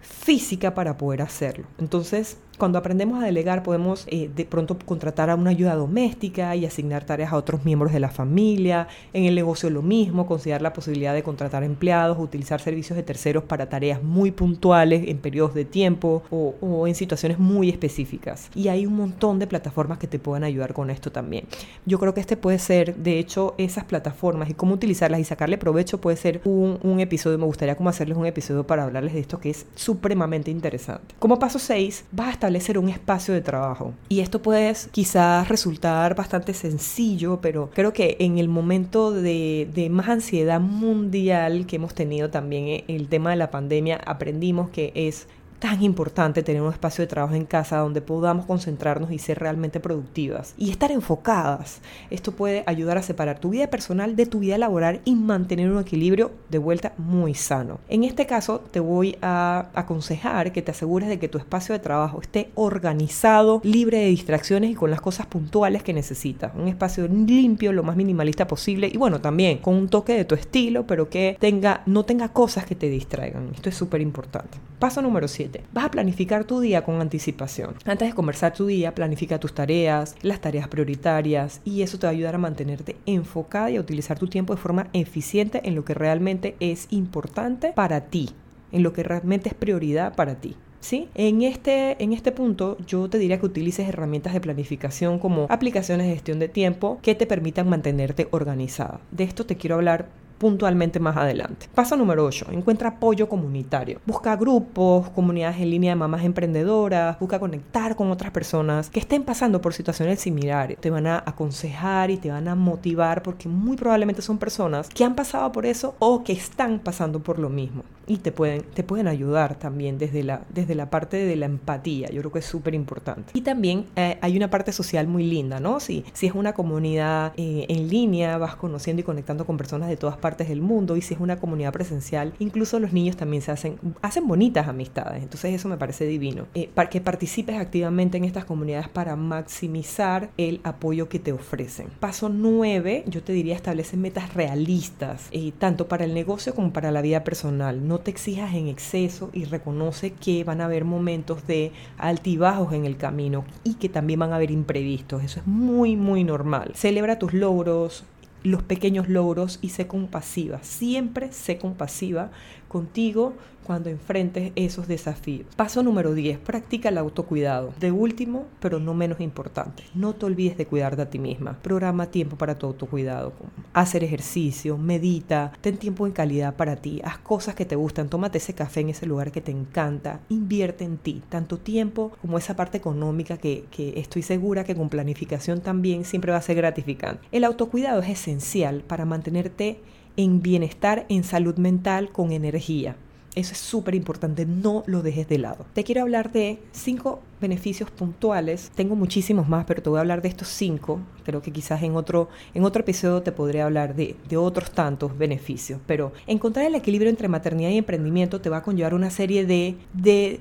física 0.00 0.74
para 0.74 0.96
poder 0.98 1.22
hacerlo. 1.22 1.66
Entonces, 1.78 2.38
cuando 2.58 2.78
aprendemos 2.78 3.22
a 3.22 3.26
delegar, 3.26 3.62
podemos 3.62 4.06
eh, 4.08 4.30
de 4.34 4.44
pronto 4.44 4.78
contratar 4.84 5.30
a 5.30 5.34
una 5.34 5.50
ayuda 5.50 5.74
doméstica 5.74 6.54
y 6.56 6.66
asignar 6.66 7.04
tareas 7.04 7.32
a 7.32 7.36
otros 7.36 7.64
miembros 7.64 7.92
de 7.92 8.00
la 8.00 8.10
familia. 8.10 8.88
En 9.12 9.24
el 9.24 9.34
negocio 9.34 9.70
lo 9.70 9.82
mismo, 9.82 10.26
considerar 10.26 10.62
la 10.62 10.72
posibilidad 10.72 11.14
de 11.14 11.22
contratar 11.22 11.64
empleados, 11.64 12.18
utilizar 12.18 12.60
servicios 12.60 12.96
de 12.96 13.02
terceros 13.02 13.44
para 13.44 13.68
tareas 13.68 14.02
muy 14.02 14.30
puntuales 14.30 15.08
en 15.08 15.18
periodos 15.18 15.54
de 15.54 15.64
tiempo 15.64 16.22
o, 16.30 16.54
o 16.60 16.86
en 16.86 16.94
situaciones 16.94 17.38
muy 17.38 17.70
específicas. 17.70 18.50
Y 18.54 18.68
hay 18.68 18.86
un 18.86 18.96
montón 18.96 19.38
de 19.38 19.46
plataformas 19.46 19.98
que 19.98 20.06
te 20.06 20.18
pueden 20.18 20.44
ayudar 20.44 20.72
con 20.74 20.90
esto 20.90 21.10
también. 21.10 21.46
Yo 21.86 21.98
creo 21.98 22.14
que 22.14 22.20
este 22.20 22.36
puede 22.36 22.58
ser, 22.58 22.96
de 22.96 23.18
hecho, 23.18 23.54
esas 23.58 23.84
plataformas 23.84 24.50
y 24.50 24.54
cómo 24.54 24.74
utilizarlas 24.74 25.20
y 25.20 25.24
sacarle 25.24 25.58
provecho 25.58 26.00
puede 26.00 26.16
ser 26.16 26.40
un, 26.44 26.78
un 26.82 27.00
episodio. 27.00 27.38
Me 27.38 27.46
gustaría 27.46 27.76
como 27.76 27.88
hacerles 27.88 28.16
un 28.16 28.26
episodio 28.26 28.66
para 28.66 28.84
hablarles 28.84 29.14
de 29.14 29.20
esto 29.20 29.40
que 29.40 29.50
es 29.50 29.66
supremamente 29.74 30.50
interesante. 30.50 31.14
Como 31.18 31.38
paso 31.38 31.58
6, 31.58 32.04
vas 32.12 32.36
a 32.36 32.38
establecer 32.44 32.76
un 32.76 32.90
espacio 32.90 33.32
de 33.32 33.40
trabajo. 33.40 33.94
Y 34.10 34.20
esto 34.20 34.42
puede 34.42 34.74
quizás 34.90 35.48
resultar 35.48 36.14
bastante 36.14 36.52
sencillo, 36.52 37.38
pero 37.40 37.70
creo 37.72 37.94
que 37.94 38.16
en 38.20 38.36
el 38.36 38.48
momento 38.48 39.12
de, 39.12 39.66
de 39.74 39.88
más 39.88 40.08
ansiedad 40.10 40.60
mundial 40.60 41.66
que 41.66 41.76
hemos 41.76 41.94
tenido 41.94 42.28
también, 42.28 42.68
eh, 42.68 42.84
el 42.88 43.08
tema 43.08 43.30
de 43.30 43.36
la 43.36 43.50
pandemia, 43.50 43.98
aprendimos 44.04 44.68
que 44.68 44.92
es 44.94 45.26
tan 45.64 45.82
importante 45.82 46.42
tener 46.42 46.60
un 46.60 46.70
espacio 46.70 47.00
de 47.00 47.06
trabajo 47.06 47.34
en 47.34 47.46
casa 47.46 47.78
donde 47.78 48.02
podamos 48.02 48.44
concentrarnos 48.44 49.10
y 49.10 49.18
ser 49.18 49.38
realmente 49.38 49.80
productivas 49.80 50.54
y 50.58 50.70
estar 50.70 50.92
enfocadas. 50.92 51.80
Esto 52.10 52.32
puede 52.32 52.64
ayudar 52.66 52.98
a 52.98 53.02
separar 53.02 53.38
tu 53.38 53.48
vida 53.48 53.68
personal 53.68 54.14
de 54.14 54.26
tu 54.26 54.40
vida 54.40 54.58
laboral 54.58 55.00
y 55.06 55.14
mantener 55.14 55.70
un 55.70 55.80
equilibrio 55.80 56.32
de 56.50 56.58
vuelta 56.58 56.92
muy 56.98 57.32
sano. 57.32 57.80
En 57.88 58.04
este 58.04 58.26
caso 58.26 58.60
te 58.72 58.78
voy 58.78 59.16
a 59.22 59.68
aconsejar 59.72 60.52
que 60.52 60.60
te 60.60 60.72
asegures 60.72 61.08
de 61.08 61.18
que 61.18 61.30
tu 61.30 61.38
espacio 61.38 61.72
de 61.72 61.78
trabajo 61.78 62.20
esté 62.20 62.50
organizado, 62.56 63.62
libre 63.64 64.00
de 64.00 64.08
distracciones 64.08 64.70
y 64.70 64.74
con 64.74 64.90
las 64.90 65.00
cosas 65.00 65.24
puntuales 65.24 65.82
que 65.82 65.94
necesitas. 65.94 66.52
Un 66.54 66.68
espacio 66.68 67.08
limpio, 67.08 67.72
lo 67.72 67.82
más 67.82 67.96
minimalista 67.96 68.46
posible 68.46 68.90
y 68.92 68.98
bueno, 68.98 69.22
también 69.22 69.56
con 69.56 69.76
un 69.76 69.88
toque 69.88 70.12
de 70.12 70.26
tu 70.26 70.34
estilo, 70.34 70.86
pero 70.86 71.08
que 71.08 71.38
tenga 71.40 71.80
no 71.86 72.04
tenga 72.04 72.28
cosas 72.28 72.66
que 72.66 72.74
te 72.74 72.90
distraigan. 72.90 73.48
Esto 73.54 73.70
es 73.70 73.74
súper 73.74 74.02
importante. 74.02 74.58
Paso 74.78 75.00
número 75.00 75.26
7 75.26 75.53
Vas 75.72 75.84
a 75.84 75.90
planificar 75.90 76.44
tu 76.44 76.60
día 76.60 76.84
con 76.84 77.00
anticipación. 77.00 77.74
Antes 77.84 78.08
de 78.08 78.14
conversar 78.14 78.52
tu 78.54 78.66
día, 78.66 78.94
planifica 78.94 79.40
tus 79.40 79.54
tareas, 79.54 80.16
las 80.22 80.40
tareas 80.40 80.68
prioritarias 80.68 81.60
y 81.64 81.82
eso 81.82 81.98
te 81.98 82.06
va 82.06 82.10
a 82.10 82.14
ayudar 82.14 82.34
a 82.34 82.38
mantenerte 82.38 82.96
enfocada 83.06 83.70
y 83.70 83.76
a 83.76 83.80
utilizar 83.80 84.18
tu 84.18 84.28
tiempo 84.28 84.54
de 84.54 84.60
forma 84.60 84.88
eficiente 84.92 85.60
en 85.64 85.74
lo 85.74 85.84
que 85.84 85.94
realmente 85.94 86.56
es 86.60 86.86
importante 86.90 87.72
para 87.72 88.02
ti, 88.02 88.30
en 88.72 88.82
lo 88.82 88.92
que 88.92 89.02
realmente 89.02 89.48
es 89.48 89.54
prioridad 89.54 90.14
para 90.14 90.36
ti. 90.36 90.56
¿sí? 90.84 91.08
En 91.14 91.42
este, 91.42 92.02
en 92.02 92.12
este 92.12 92.30
punto 92.30 92.76
yo 92.86 93.08
te 93.08 93.18
diría 93.18 93.40
que 93.40 93.46
utilices 93.46 93.88
herramientas 93.88 94.34
de 94.34 94.40
planificación 94.40 95.18
como 95.18 95.46
aplicaciones 95.48 96.06
de 96.06 96.12
gestión 96.12 96.38
de 96.38 96.48
tiempo 96.48 96.98
que 97.02 97.14
te 97.14 97.26
permitan 97.26 97.68
mantenerte 97.68 98.28
organizada. 98.30 99.00
De 99.10 99.24
esto 99.24 99.46
te 99.46 99.56
quiero 99.56 99.76
hablar 99.76 100.08
puntualmente 100.38 101.00
más 101.00 101.16
adelante. 101.16 101.68
Paso 101.74 101.96
número 101.96 102.24
8. 102.24 102.46
Encuentra 102.52 102.90
apoyo 102.90 103.28
comunitario. 103.28 104.00
Busca 104.06 104.36
grupos, 104.36 105.08
comunidades 105.10 105.60
en 105.60 105.70
línea 105.70 105.92
de 105.92 105.96
mamás 105.96 106.24
emprendedoras, 106.24 107.18
busca 107.18 107.38
conectar 107.38 107.96
con 107.96 108.10
otras 108.10 108.32
personas 108.32 108.90
que 108.90 109.00
estén 109.00 109.22
pasando 109.22 109.60
por 109.60 109.74
situaciones 109.74 110.20
similares. 110.20 110.78
Te 110.78 110.90
van 110.90 111.06
a 111.06 111.22
aconsejar 111.24 112.10
y 112.10 112.16
te 112.16 112.30
van 112.30 112.48
a 112.48 112.54
motivar 112.54 113.22
porque 113.22 113.48
muy 113.48 113.76
probablemente 113.76 114.22
son 114.22 114.38
personas 114.38 114.88
que 114.88 115.04
han 115.04 115.14
pasado 115.14 115.52
por 115.52 115.66
eso 115.66 115.94
o 115.98 116.24
que 116.24 116.32
están 116.32 116.78
pasando 116.78 117.20
por 117.20 117.38
lo 117.38 117.48
mismo 117.48 117.84
y 118.06 118.18
te 118.18 118.32
pueden, 118.32 118.62
te 118.62 118.82
pueden 118.82 119.08
ayudar 119.08 119.58
también 119.58 119.98
desde 119.98 120.22
la, 120.22 120.42
desde 120.52 120.74
la 120.74 120.90
parte 120.90 121.16
de 121.16 121.36
la 121.36 121.46
empatía. 121.46 122.08
Yo 122.08 122.20
creo 122.20 122.32
que 122.32 122.38
es 122.40 122.44
súper 122.44 122.74
importante. 122.74 123.32
Y 123.34 123.42
también 123.42 123.86
eh, 123.96 124.18
hay 124.20 124.36
una 124.36 124.50
parte 124.50 124.72
social 124.72 125.06
muy 125.06 125.24
linda, 125.24 125.60
¿no? 125.60 125.80
Si, 125.80 126.04
si 126.12 126.26
es 126.26 126.34
una 126.34 126.52
comunidad 126.52 127.32
eh, 127.36 127.66
en 127.68 127.88
línea, 127.88 128.38
vas 128.38 128.56
conociendo 128.56 129.00
y 129.00 129.04
conectando 129.04 129.46
con 129.46 129.56
personas 129.56 129.88
de 129.88 129.96
todas 129.96 130.16
partes 130.16 130.48
del 130.48 130.60
mundo. 130.60 130.96
Y 130.96 131.02
si 131.02 131.14
es 131.14 131.20
una 131.20 131.38
comunidad 131.38 131.72
presencial, 131.72 132.34
incluso 132.38 132.78
los 132.80 132.92
niños 132.92 133.16
también 133.16 133.42
se 133.42 133.52
hacen, 133.52 133.78
hacen 134.02 134.26
bonitas 134.26 134.68
amistades. 134.68 135.22
Entonces 135.22 135.54
eso 135.54 135.68
me 135.68 135.76
parece 135.76 136.06
divino. 136.06 136.46
Eh, 136.54 136.68
para 136.72 136.90
que 136.90 137.00
participes 137.00 137.56
activamente 137.58 138.18
en 138.18 138.24
estas 138.24 138.44
comunidades 138.44 138.88
para 138.88 139.16
maximizar 139.16 140.30
el 140.36 140.60
apoyo 140.64 141.08
que 141.08 141.18
te 141.18 141.32
ofrecen. 141.32 141.88
Paso 142.00 142.28
9, 142.28 143.04
yo 143.06 143.22
te 143.22 143.32
diría 143.32 143.54
establece 143.54 143.96
metas 143.96 144.34
realistas, 144.34 145.30
tanto 145.58 145.88
para 145.88 146.04
el 146.04 146.14
negocio 146.14 146.54
como 146.54 146.72
para 146.72 146.90
la 146.90 147.00
vida 147.00 147.24
personal. 147.24 147.86
No 147.86 147.93
no 147.94 148.00
te 148.00 148.10
exijas 148.10 148.52
en 148.54 148.66
exceso 148.66 149.30
y 149.32 149.44
reconoce 149.44 150.10
que 150.12 150.42
van 150.42 150.60
a 150.60 150.64
haber 150.64 150.84
momentos 150.84 151.46
de 151.46 151.70
altibajos 151.96 152.72
en 152.72 152.86
el 152.86 152.96
camino 152.96 153.44
y 153.62 153.74
que 153.74 153.88
también 153.88 154.18
van 154.18 154.32
a 154.32 154.36
haber 154.36 154.50
imprevistos. 154.50 155.22
Eso 155.22 155.38
es 155.38 155.46
muy, 155.46 155.94
muy 155.94 156.24
normal. 156.24 156.72
Celebra 156.74 157.20
tus 157.20 157.32
logros, 157.32 158.02
los 158.42 158.64
pequeños 158.64 159.08
logros 159.08 159.60
y 159.62 159.68
sé 159.68 159.86
compasiva. 159.86 160.60
Siempre 160.64 161.30
sé 161.30 161.56
compasiva 161.56 162.32
contigo 162.74 163.34
cuando 163.64 163.88
enfrentes 163.88 164.50
esos 164.56 164.88
desafíos. 164.88 165.46
Paso 165.54 165.84
número 165.84 166.12
10, 166.12 166.40
practica 166.40 166.88
el 166.88 166.98
autocuidado. 166.98 167.72
De 167.78 167.92
último, 167.92 168.46
pero 168.58 168.80
no 168.80 168.94
menos 168.94 169.20
importante, 169.20 169.84
no 169.94 170.12
te 170.12 170.26
olvides 170.26 170.58
de 170.58 170.66
cuidar 170.66 170.96
de 170.96 171.06
ti 171.06 171.20
misma. 171.20 171.56
Programa 171.62 172.10
tiempo 172.10 172.36
para 172.36 172.58
tu 172.58 172.66
autocuidado. 172.66 173.32
Hacer 173.72 174.02
ejercicio, 174.02 174.76
medita, 174.76 175.52
ten 175.60 175.76
tiempo 175.76 176.04
en 176.04 176.12
calidad 176.12 176.56
para 176.56 176.74
ti, 176.74 177.00
haz 177.04 177.18
cosas 177.18 177.54
que 177.54 177.64
te 177.64 177.76
gustan, 177.76 178.08
tómate 178.08 178.38
ese 178.38 178.54
café 178.54 178.80
en 178.80 178.88
ese 178.88 179.06
lugar 179.06 179.30
que 179.30 179.40
te 179.40 179.52
encanta, 179.52 180.18
invierte 180.28 180.84
en 180.84 180.98
ti, 180.98 181.22
tanto 181.28 181.58
tiempo 181.58 182.10
como 182.20 182.38
esa 182.38 182.56
parte 182.56 182.76
económica 182.76 183.38
que, 183.38 183.66
que 183.70 184.00
estoy 184.00 184.22
segura 184.22 184.64
que 184.64 184.74
con 184.74 184.88
planificación 184.88 185.60
también 185.60 186.04
siempre 186.04 186.32
va 186.32 186.38
a 186.38 186.42
ser 186.42 186.56
gratificante. 186.56 187.24
El 187.30 187.44
autocuidado 187.44 188.02
es 188.02 188.08
esencial 188.08 188.82
para 188.82 189.04
mantenerte 189.04 189.78
en 190.16 190.42
bienestar, 190.42 191.06
en 191.08 191.24
salud 191.24 191.56
mental, 191.56 192.10
con 192.10 192.32
energía. 192.32 192.96
Eso 193.34 193.52
es 193.52 193.58
súper 193.58 193.96
importante, 193.96 194.46
no 194.46 194.84
lo 194.86 195.02
dejes 195.02 195.28
de 195.28 195.38
lado. 195.38 195.66
Te 195.72 195.82
quiero 195.82 196.02
hablar 196.02 196.30
de 196.30 196.60
cinco 196.70 197.20
beneficios 197.40 197.90
puntuales. 197.90 198.70
Tengo 198.76 198.94
muchísimos 198.94 199.48
más, 199.48 199.64
pero 199.64 199.82
te 199.82 199.90
voy 199.90 199.96
a 199.96 200.02
hablar 200.02 200.22
de 200.22 200.28
estos 200.28 200.46
cinco. 200.46 201.00
Creo 201.24 201.42
que 201.42 201.50
quizás 201.50 201.82
en 201.82 201.96
otro, 201.96 202.28
en 202.54 202.64
otro 202.64 202.82
episodio 202.82 203.22
te 203.22 203.32
podré 203.32 203.60
hablar 203.60 203.96
de, 203.96 204.14
de 204.28 204.36
otros 204.36 204.70
tantos 204.70 205.18
beneficios. 205.18 205.80
Pero 205.84 206.12
encontrar 206.28 206.66
el 206.66 206.76
equilibrio 206.76 207.10
entre 207.10 207.26
maternidad 207.26 207.70
y 207.70 207.78
emprendimiento 207.78 208.40
te 208.40 208.50
va 208.50 208.58
a 208.58 208.62
conllevar 208.62 208.94
una 208.94 209.10
serie 209.10 209.44
de, 209.44 209.74
de 209.94 210.40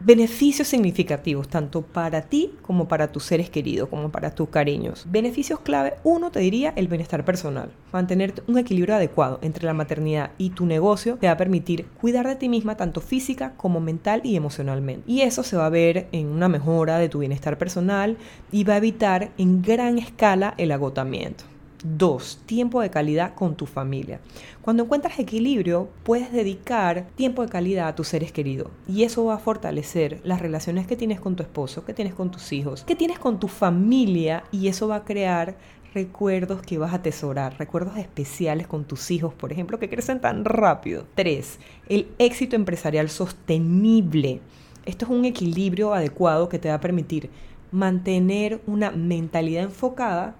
beneficios 0.00 0.68
significativos, 0.68 1.48
tanto 1.48 1.82
para 1.82 2.22
ti 2.22 2.52
como 2.62 2.88
para 2.88 3.12
tus 3.12 3.24
seres 3.24 3.50
queridos, 3.50 3.88
como 3.88 4.10
para 4.10 4.34
tus 4.34 4.48
cariños. 4.48 5.06
Beneficios 5.08 5.60
clave, 5.60 5.94
uno 6.04 6.30
te 6.30 6.40
diría 6.40 6.72
el 6.76 6.88
bienestar 6.88 7.24
personal. 7.24 7.70
Mantener 7.92 8.34
un 8.46 8.58
equilibrio 8.58 8.96
adecuado 8.96 9.38
entre 9.42 9.64
la 9.64 9.74
maternidad 9.74 10.32
y 10.38 10.50
tu 10.50 10.66
negocio 10.66 11.16
te 11.16 11.26
va 11.26 11.32
a 11.32 11.38
permitir 11.38 11.86
cuidar 12.00 12.28
de 12.28 12.36
ti 12.36 12.48
misma 12.48 12.76
tanto 12.76 13.00
física 13.00 13.54
como 13.56 13.80
mental 13.80 14.20
y 14.24 14.36
emocionalmente. 14.36 15.10
Y 15.10 15.22
eso 15.22 15.42
se 15.42 15.56
va 15.56 15.66
a 15.66 15.70
ver 15.70 16.08
en 16.12 16.26
una 16.28 16.48
mejora 16.48 16.98
de 16.98 17.08
tu 17.08 17.20
bienestar 17.20 17.58
personal 17.58 18.16
y 18.52 18.64
va 18.64 18.74
a 18.74 18.78
evitar 18.78 19.30
en 19.38 19.62
gran 19.62 19.98
escala 19.98 20.54
el 20.58 20.72
agotamiento. 20.72 21.44
Dos, 21.88 22.40
tiempo 22.46 22.80
de 22.80 22.90
calidad 22.90 23.34
con 23.34 23.54
tu 23.54 23.64
familia. 23.64 24.18
Cuando 24.60 24.82
encuentras 24.82 25.20
equilibrio, 25.20 25.88
puedes 26.02 26.32
dedicar 26.32 27.06
tiempo 27.14 27.42
de 27.42 27.48
calidad 27.48 27.86
a 27.86 27.94
tus 27.94 28.08
seres 28.08 28.32
queridos 28.32 28.72
y 28.88 29.04
eso 29.04 29.24
va 29.26 29.34
a 29.34 29.38
fortalecer 29.38 30.20
las 30.24 30.42
relaciones 30.42 30.88
que 30.88 30.96
tienes 30.96 31.20
con 31.20 31.36
tu 31.36 31.44
esposo, 31.44 31.84
que 31.84 31.94
tienes 31.94 32.12
con 32.12 32.32
tus 32.32 32.52
hijos, 32.52 32.82
que 32.82 32.96
tienes 32.96 33.20
con 33.20 33.38
tu 33.38 33.46
familia 33.46 34.42
y 34.50 34.66
eso 34.66 34.88
va 34.88 34.96
a 34.96 35.04
crear 35.04 35.56
recuerdos 35.94 36.60
que 36.60 36.76
vas 36.76 36.92
a 36.92 36.96
atesorar, 36.96 37.56
recuerdos 37.56 37.96
especiales 37.98 38.66
con 38.66 38.84
tus 38.84 39.12
hijos, 39.12 39.32
por 39.32 39.52
ejemplo, 39.52 39.78
que 39.78 39.88
crecen 39.88 40.20
tan 40.20 40.44
rápido. 40.44 41.06
Tres, 41.14 41.60
el 41.88 42.08
éxito 42.18 42.56
empresarial 42.56 43.10
sostenible. 43.10 44.40
Esto 44.86 45.04
es 45.04 45.10
un 45.12 45.24
equilibrio 45.24 45.94
adecuado 45.94 46.48
que 46.48 46.58
te 46.58 46.68
va 46.68 46.74
a 46.74 46.80
permitir 46.80 47.30
mantener 47.70 48.60
una 48.66 48.90
mentalidad 48.90 49.62
enfocada, 49.62 50.34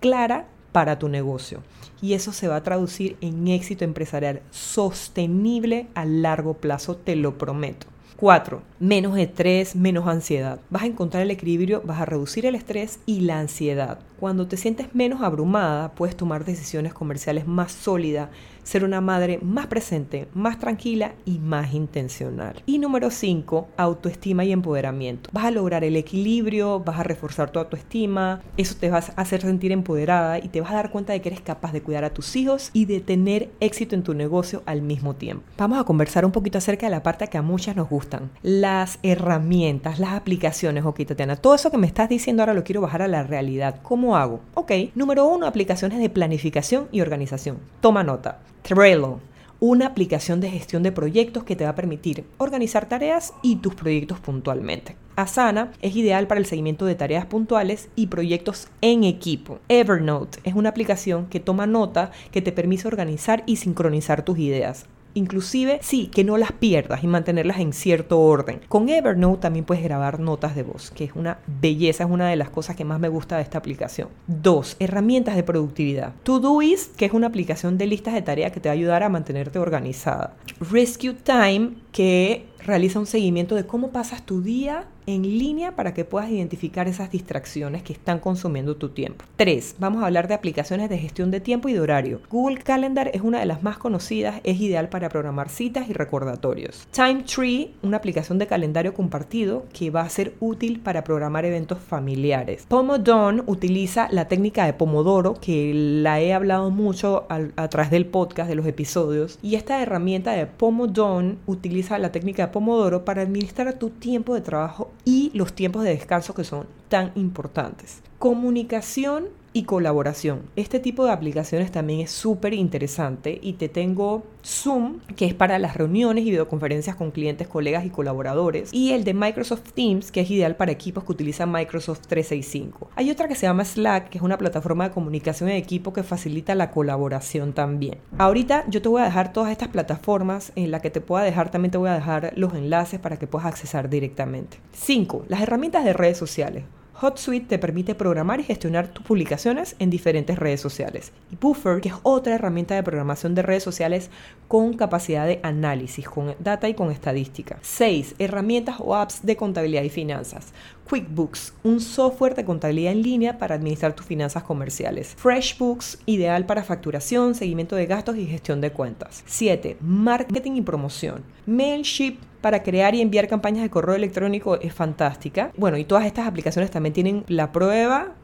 clara 0.00 0.46
para 0.76 0.98
tu 0.98 1.08
negocio. 1.08 1.62
Y 2.02 2.12
eso 2.12 2.34
se 2.34 2.48
va 2.48 2.56
a 2.56 2.62
traducir 2.62 3.16
en 3.22 3.48
éxito 3.48 3.86
empresarial 3.86 4.42
sostenible 4.50 5.86
a 5.94 6.04
largo 6.04 6.52
plazo, 6.52 6.98
te 6.98 7.16
lo 7.16 7.38
prometo. 7.38 7.86
4. 8.16 8.60
Menos 8.78 9.16
estrés, 9.16 9.74
menos 9.74 10.06
ansiedad. 10.06 10.60
Vas 10.68 10.82
a 10.82 10.86
encontrar 10.86 11.22
el 11.22 11.30
equilibrio, 11.30 11.80
vas 11.86 12.02
a 12.02 12.04
reducir 12.04 12.44
el 12.44 12.54
estrés 12.54 12.98
y 13.06 13.20
la 13.20 13.38
ansiedad. 13.38 14.00
Cuando 14.20 14.48
te 14.48 14.58
sientes 14.58 14.94
menos 14.94 15.22
abrumada, 15.22 15.92
puedes 15.92 16.14
tomar 16.14 16.44
decisiones 16.44 16.92
comerciales 16.92 17.46
más 17.46 17.72
sólidas 17.72 18.28
ser 18.66 18.84
una 18.84 19.00
madre 19.00 19.38
más 19.42 19.68
presente, 19.68 20.26
más 20.34 20.58
tranquila 20.58 21.14
y 21.24 21.38
más 21.38 21.72
intencional. 21.72 22.62
Y 22.66 22.78
número 22.78 23.10
5, 23.10 23.68
autoestima 23.76 24.44
y 24.44 24.50
empoderamiento. 24.50 25.30
Vas 25.32 25.44
a 25.44 25.50
lograr 25.52 25.84
el 25.84 25.94
equilibrio, 25.94 26.80
vas 26.80 26.98
a 26.98 27.04
reforzar 27.04 27.50
tu 27.50 27.60
autoestima, 27.60 28.42
eso 28.56 28.74
te 28.78 28.90
va 28.90 28.98
a 28.98 29.20
hacer 29.20 29.42
sentir 29.42 29.70
empoderada 29.70 30.38
y 30.38 30.48
te 30.48 30.60
vas 30.60 30.72
a 30.72 30.76
dar 30.76 30.90
cuenta 30.90 31.12
de 31.12 31.20
que 31.20 31.28
eres 31.28 31.40
capaz 31.40 31.72
de 31.72 31.82
cuidar 31.82 32.04
a 32.04 32.10
tus 32.12 32.34
hijos 32.34 32.70
y 32.72 32.86
de 32.86 33.00
tener 33.00 33.50
éxito 33.60 33.94
en 33.94 34.02
tu 34.02 34.14
negocio 34.14 34.64
al 34.66 34.82
mismo 34.82 35.14
tiempo. 35.14 35.44
Vamos 35.56 35.78
a 35.78 35.84
conversar 35.84 36.24
un 36.24 36.32
poquito 36.32 36.58
acerca 36.58 36.86
de 36.86 36.90
la 36.90 37.04
parte 37.04 37.28
que 37.28 37.38
a 37.38 37.42
muchas 37.42 37.76
nos 37.76 37.88
gustan, 37.88 38.30
las 38.42 38.98
herramientas, 39.04 40.00
las 40.00 40.14
aplicaciones, 40.14 40.84
ok 40.84 41.06
Tatiana, 41.06 41.36
todo 41.36 41.54
eso 41.54 41.70
que 41.70 41.78
me 41.78 41.86
estás 41.86 42.08
diciendo 42.08 42.42
ahora 42.42 42.54
lo 42.54 42.64
quiero 42.64 42.80
bajar 42.80 43.02
a 43.02 43.08
la 43.08 43.22
realidad. 43.22 43.80
¿Cómo 43.82 44.16
hago? 44.16 44.40
Ok, 44.54 44.72
número 44.96 45.24
uno, 45.26 45.46
aplicaciones 45.46 46.00
de 46.00 46.10
planificación 46.10 46.88
y 46.90 47.00
organización. 47.00 47.58
Toma 47.80 48.02
nota. 48.02 48.40
Trello, 48.62 49.20
una 49.60 49.86
aplicación 49.86 50.40
de 50.40 50.50
gestión 50.50 50.82
de 50.82 50.92
proyectos 50.92 51.44
que 51.44 51.56
te 51.56 51.64
va 51.64 51.70
a 51.70 51.74
permitir 51.74 52.24
organizar 52.38 52.88
tareas 52.88 53.32
y 53.42 53.56
tus 53.56 53.74
proyectos 53.74 54.20
puntualmente. 54.20 54.96
Asana 55.16 55.72
es 55.80 55.96
ideal 55.96 56.26
para 56.26 56.40
el 56.40 56.46
seguimiento 56.46 56.84
de 56.84 56.94
tareas 56.94 57.24
puntuales 57.26 57.88
y 57.96 58.08
proyectos 58.08 58.68
en 58.82 59.04
equipo. 59.04 59.60
Evernote 59.68 60.40
es 60.44 60.54
una 60.54 60.68
aplicación 60.68 61.26
que 61.26 61.40
toma 61.40 61.66
nota 61.66 62.10
que 62.32 62.42
te 62.42 62.52
permite 62.52 62.86
organizar 62.86 63.42
y 63.46 63.56
sincronizar 63.56 64.22
tus 64.24 64.38
ideas 64.38 64.86
inclusive 65.16 65.78
sí, 65.82 66.06
que 66.06 66.24
no 66.24 66.36
las 66.36 66.52
pierdas 66.52 67.02
y 67.02 67.06
mantenerlas 67.06 67.58
en 67.58 67.72
cierto 67.72 68.20
orden. 68.20 68.60
Con 68.68 68.88
Evernote 68.88 69.40
también 69.40 69.64
puedes 69.64 69.82
grabar 69.82 70.20
notas 70.20 70.54
de 70.54 70.62
voz, 70.62 70.90
que 70.90 71.04
es 71.04 71.12
una 71.14 71.38
belleza, 71.46 72.04
es 72.04 72.10
una 72.10 72.28
de 72.28 72.36
las 72.36 72.50
cosas 72.50 72.76
que 72.76 72.84
más 72.84 73.00
me 73.00 73.08
gusta 73.08 73.36
de 73.36 73.42
esta 73.42 73.58
aplicación. 73.58 74.08
Dos, 74.26 74.76
herramientas 74.78 75.36
de 75.36 75.42
productividad. 75.42 76.12
Todoist, 76.22 76.94
que 76.96 77.06
es 77.06 77.12
una 77.12 77.26
aplicación 77.26 77.78
de 77.78 77.86
listas 77.86 78.14
de 78.14 78.22
tareas 78.22 78.52
que 78.52 78.60
te 78.60 78.68
va 78.68 78.72
a 78.72 78.76
ayudar 78.76 79.02
a 79.02 79.08
mantenerte 79.08 79.58
organizada. 79.58 80.34
Rescue 80.60 81.14
Time, 81.14 81.72
que 81.92 82.46
realiza 82.66 82.98
un 82.98 83.06
seguimiento 83.06 83.54
de 83.54 83.66
cómo 83.66 83.90
pasas 83.90 84.26
tu 84.26 84.42
día 84.42 84.86
en 85.06 85.22
línea 85.22 85.76
para 85.76 85.94
que 85.94 86.04
puedas 86.04 86.30
identificar 86.30 86.88
esas 86.88 87.10
distracciones 87.10 87.82
que 87.82 87.92
están 87.92 88.18
consumiendo 88.18 88.76
tu 88.76 88.88
tiempo. 88.88 89.24
3. 89.36 89.76
Vamos 89.78 90.02
a 90.02 90.06
hablar 90.06 90.26
de 90.28 90.34
aplicaciones 90.34 90.90
de 90.90 90.98
gestión 90.98 91.30
de 91.30 91.40
tiempo 91.40 91.68
y 91.68 91.72
de 91.72 91.80
horario. 91.80 92.20
Google 92.28 92.58
Calendar 92.58 93.10
es 93.14 93.22
una 93.22 93.38
de 93.38 93.46
las 93.46 93.62
más 93.62 93.78
conocidas, 93.78 94.40
es 94.42 94.60
ideal 94.60 94.88
para 94.88 95.08
programar 95.08 95.48
citas 95.48 95.88
y 95.88 95.92
recordatorios. 95.92 96.88
Time 96.90 97.22
Tree, 97.22 97.74
una 97.82 97.98
aplicación 97.98 98.38
de 98.38 98.48
calendario 98.48 98.94
compartido 98.94 99.64
que 99.72 99.90
va 99.90 100.02
a 100.02 100.08
ser 100.08 100.34
útil 100.40 100.80
para 100.80 101.04
programar 101.04 101.44
eventos 101.44 101.78
familiares. 101.78 102.66
Pomodoro 102.68 103.44
utiliza 103.46 104.08
la 104.10 104.26
técnica 104.26 104.66
de 104.66 104.72
Pomodoro, 104.72 105.34
que 105.34 105.72
la 105.74 106.20
he 106.20 106.34
hablado 106.34 106.70
mucho 106.70 107.26
a, 107.28 107.68
través 107.68 107.90
del 107.90 108.06
podcast, 108.06 108.48
de 108.48 108.56
los 108.56 108.66
episodios, 108.66 109.38
y 109.42 109.54
esta 109.54 109.80
herramienta 109.80 110.32
de 110.32 110.46
Pomodoro 110.46 111.36
utiliza 111.46 111.98
la 111.98 112.10
técnica 112.10 112.46
de 112.46 112.52
Pomodoro 112.56 113.04
para 113.04 113.20
administrar 113.20 113.74
tu 113.74 113.90
tiempo 113.90 114.32
de 114.32 114.40
trabajo 114.40 114.90
y 115.04 115.30
los 115.34 115.52
tiempos 115.52 115.82
de 115.84 115.90
descanso 115.90 116.32
que 116.32 116.42
son 116.42 116.66
tan 116.88 117.12
importantes. 117.14 118.00
Comunicación 118.18 119.26
y 119.56 119.62
colaboración. 119.62 120.42
Este 120.54 120.80
tipo 120.80 121.06
de 121.06 121.12
aplicaciones 121.12 121.72
también 121.72 122.00
es 122.00 122.10
súper 122.10 122.52
interesante 122.52 123.38
y 123.42 123.54
te 123.54 123.70
tengo 123.70 124.22
Zoom, 124.44 125.00
que 125.16 125.24
es 125.24 125.32
para 125.32 125.58
las 125.58 125.78
reuniones 125.78 126.26
y 126.26 126.30
videoconferencias 126.30 126.94
con 126.94 127.10
clientes, 127.10 127.48
colegas 127.48 127.86
y 127.86 127.88
colaboradores, 127.88 128.68
y 128.70 128.92
el 128.92 129.02
de 129.04 129.14
Microsoft 129.14 129.72
Teams, 129.72 130.12
que 130.12 130.20
es 130.20 130.30
ideal 130.30 130.56
para 130.56 130.72
equipos 130.72 131.04
que 131.04 131.12
utilizan 131.12 131.50
Microsoft 131.50 132.02
365. 132.06 132.90
Hay 132.96 133.10
otra 133.10 133.28
que 133.28 133.34
se 133.34 133.46
llama 133.46 133.64
Slack, 133.64 134.10
que 134.10 134.18
es 134.18 134.22
una 134.22 134.36
plataforma 134.36 134.88
de 134.88 134.94
comunicación 134.94 135.48
en 135.48 135.56
equipo 135.56 135.94
que 135.94 136.02
facilita 136.02 136.54
la 136.54 136.70
colaboración 136.70 137.54
también. 137.54 137.96
Ahorita 138.18 138.66
yo 138.68 138.82
te 138.82 138.90
voy 138.90 139.00
a 139.00 139.06
dejar 139.06 139.32
todas 139.32 139.52
estas 139.52 139.68
plataformas 139.68 140.52
en 140.54 140.70
la 140.70 140.80
que 140.80 140.90
te 140.90 141.00
pueda 141.00 141.24
dejar, 141.24 141.50
también 141.50 141.70
te 141.70 141.78
voy 141.78 141.88
a 141.88 141.94
dejar 141.94 142.34
los 142.36 142.52
enlaces 142.52 143.00
para 143.00 143.18
que 143.18 143.26
puedas 143.26 143.46
accesar 143.46 143.88
directamente. 143.88 144.58
5. 144.72 145.24
Las 145.28 145.40
herramientas 145.40 145.82
de 145.82 145.94
redes 145.94 146.18
sociales. 146.18 146.64
HotSuite 147.00 147.46
te 147.46 147.58
permite 147.58 147.94
programar 147.94 148.40
y 148.40 148.44
gestionar 148.44 148.88
tus 148.88 149.04
publicaciones 149.04 149.76
en 149.78 149.90
diferentes 149.90 150.38
redes 150.38 150.60
sociales. 150.60 151.12
Y 151.30 151.36
Buffer, 151.36 151.80
que 151.80 151.90
es 151.90 151.94
otra 152.02 152.34
herramienta 152.34 152.74
de 152.74 152.82
programación 152.82 153.34
de 153.34 153.42
redes 153.42 153.62
sociales 153.62 154.10
con 154.48 154.74
capacidad 154.74 155.26
de 155.26 155.40
análisis, 155.42 156.08
con 156.08 156.34
data 156.38 156.68
y 156.68 156.74
con 156.74 156.90
estadística. 156.90 157.58
6. 157.60 158.14
Herramientas 158.18 158.76
o 158.78 158.96
apps 158.96 159.26
de 159.26 159.36
contabilidad 159.36 159.82
y 159.82 159.90
finanzas. 159.90 160.52
QuickBooks, 160.88 161.52
un 161.64 161.80
software 161.80 162.34
de 162.34 162.44
contabilidad 162.44 162.92
en 162.92 163.02
línea 163.02 163.38
para 163.38 163.56
administrar 163.56 163.94
tus 163.94 164.06
finanzas 164.06 164.42
comerciales. 164.42 165.14
FreshBooks, 165.16 165.98
ideal 166.06 166.46
para 166.46 166.62
facturación, 166.62 167.34
seguimiento 167.34 167.76
de 167.76 167.86
gastos 167.86 168.16
y 168.16 168.26
gestión 168.26 168.60
de 168.60 168.72
cuentas. 168.72 169.22
7. 169.26 169.76
Marketing 169.80 170.52
y 170.52 170.62
promoción. 170.62 171.24
Mailship 171.46 172.18
para 172.40 172.62
crear 172.62 172.94
y 172.94 173.00
enviar 173.00 173.26
campañas 173.26 173.62
de 173.64 173.70
correo 173.70 173.96
electrónico 173.96 174.54
es 174.60 174.72
fantástica. 174.72 175.50
Bueno, 175.56 175.78
y 175.78 175.84
todas 175.84 176.06
estas 176.06 176.28
aplicaciones 176.28 176.70
también 176.70 176.92
tienen 176.92 177.24
la 177.26 177.50
prueba 177.50 178.14